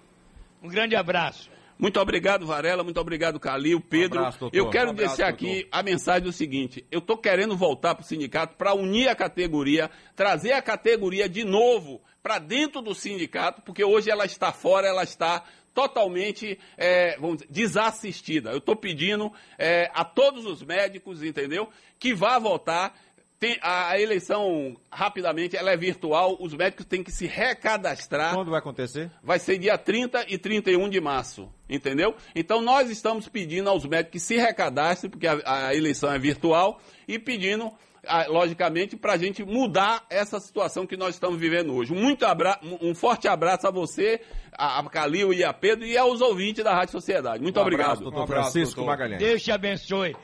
Um 0.62 0.68
grande 0.68 0.96
abraço. 0.96 1.53
Muito 1.84 2.00
obrigado, 2.00 2.46
Varela. 2.46 2.82
Muito 2.82 2.98
obrigado, 3.02 3.38
Calil, 3.42 3.82
Pedro. 3.82 4.22
Um 4.22 4.26
abraço, 4.26 4.50
eu 4.54 4.70
quero 4.70 4.88
Um 4.88 4.92
abraço, 4.92 5.18
deixar 5.18 5.30
aqui 5.30 5.68
a 5.70 5.84
mensagem 5.84 6.24
do 6.24 6.32
seguinte: 6.32 6.86
eu 6.90 7.00
estou 7.00 7.18
querendo 7.18 7.58
voltar 7.58 7.94
para 7.94 8.04
o 8.04 8.08
sindicato 8.08 8.56
para 8.56 8.74
unir 8.74 9.10
a 9.10 9.16
categoria, 9.16 9.92
trazer 10.16 10.54
a 10.54 10.62
categoria 10.62 11.28
de 11.28 11.44
novo 11.44 12.02
para 12.22 12.40
dentro 12.40 12.82
do 12.82 12.96
sindicato, 12.96 13.62
porque 13.64 13.84
hoje 13.84 14.10
ela 14.10 14.24
está 14.24 14.54
fora, 14.54 14.88
ela 14.88 15.04
está 15.04 15.44
totalmente 15.74 16.58
é, 16.78 17.18
vamos 17.20 17.40
dizer, 17.40 17.52
desassistida. 17.52 18.52
Eu 18.52 18.60
estou 18.60 18.78
pedindo 18.78 19.30
é, 19.60 19.92
a 19.94 20.06
todos 20.06 20.46
os 20.46 20.64
médicos, 20.64 21.22
entendeu, 21.22 21.68
que 22.00 22.14
vá 22.14 22.40
votar. 22.40 22.98
Tem, 23.44 23.58
a, 23.62 23.90
a 23.90 24.00
eleição, 24.00 24.78
rapidamente, 24.90 25.58
ela 25.58 25.70
é 25.72 25.76
virtual, 25.76 26.38
os 26.40 26.54
médicos 26.54 26.86
têm 26.86 27.04
que 27.04 27.12
se 27.12 27.28
recadastrar 27.28 28.34
Quando 28.34 28.52
vai 28.52 28.60
acontecer? 28.60 29.12
vai 29.22 29.38
ser 29.38 29.58
dia 29.58 29.78
30 29.78 30.26
e 30.30 30.38
31 30.38 30.90
de 30.90 31.02
março, 31.02 31.50
entendeu? 31.70 32.16
Então 32.34 32.62
nós 32.62 32.90
estamos 32.90 33.28
pedindo 33.28 33.70
aos 33.70 33.86
médicos 33.86 34.12
que 34.14 34.20
se 34.20 34.38
recadastrem, 34.38 35.10
porque 35.12 35.28
a, 35.28 35.42
a 35.44 35.76
eleição 35.76 36.10
é 36.12 36.18
virtual, 36.18 36.80
e 37.06 37.20
pedindo, 37.20 37.70
ah, 38.08 38.26
logicamente, 38.30 38.96
para 38.96 39.14
a 39.14 39.18
gente 39.18 39.44
mudar 39.44 40.06
essa 40.10 40.40
situação 40.40 40.88
que 40.88 40.96
nós 40.96 41.16
estamos 41.16 41.38
vivendo 41.38 41.74
hoje. 41.76 41.94
Muito 41.94 42.26
abra 42.26 42.58
um 42.82 42.96
forte 42.96 43.28
abraço 43.28 43.68
a 43.68 43.72
você, 43.72 44.22
a, 44.54 44.80
a 44.80 44.90
Calil 44.90 45.34
e 45.34 45.44
a 45.44 45.52
Pedro, 45.52 45.86
e 45.86 45.98
aos 45.98 46.22
ouvintes 46.22 46.64
da 46.64 46.74
Rádio 46.74 46.94
Sociedade. 46.94 47.42
Muito 47.44 47.58
Um 47.60 47.62
obrigado. 47.62 47.86
abraço, 47.88 48.04
doutor 48.04 48.20
Um 48.20 48.24
abraço, 48.24 48.52
Francisco 48.54 48.76
doutor. 48.78 48.92
Magalhães. 48.92 49.20
Deus 49.20 49.44
te 49.44 49.52
abençoe. 49.52 50.16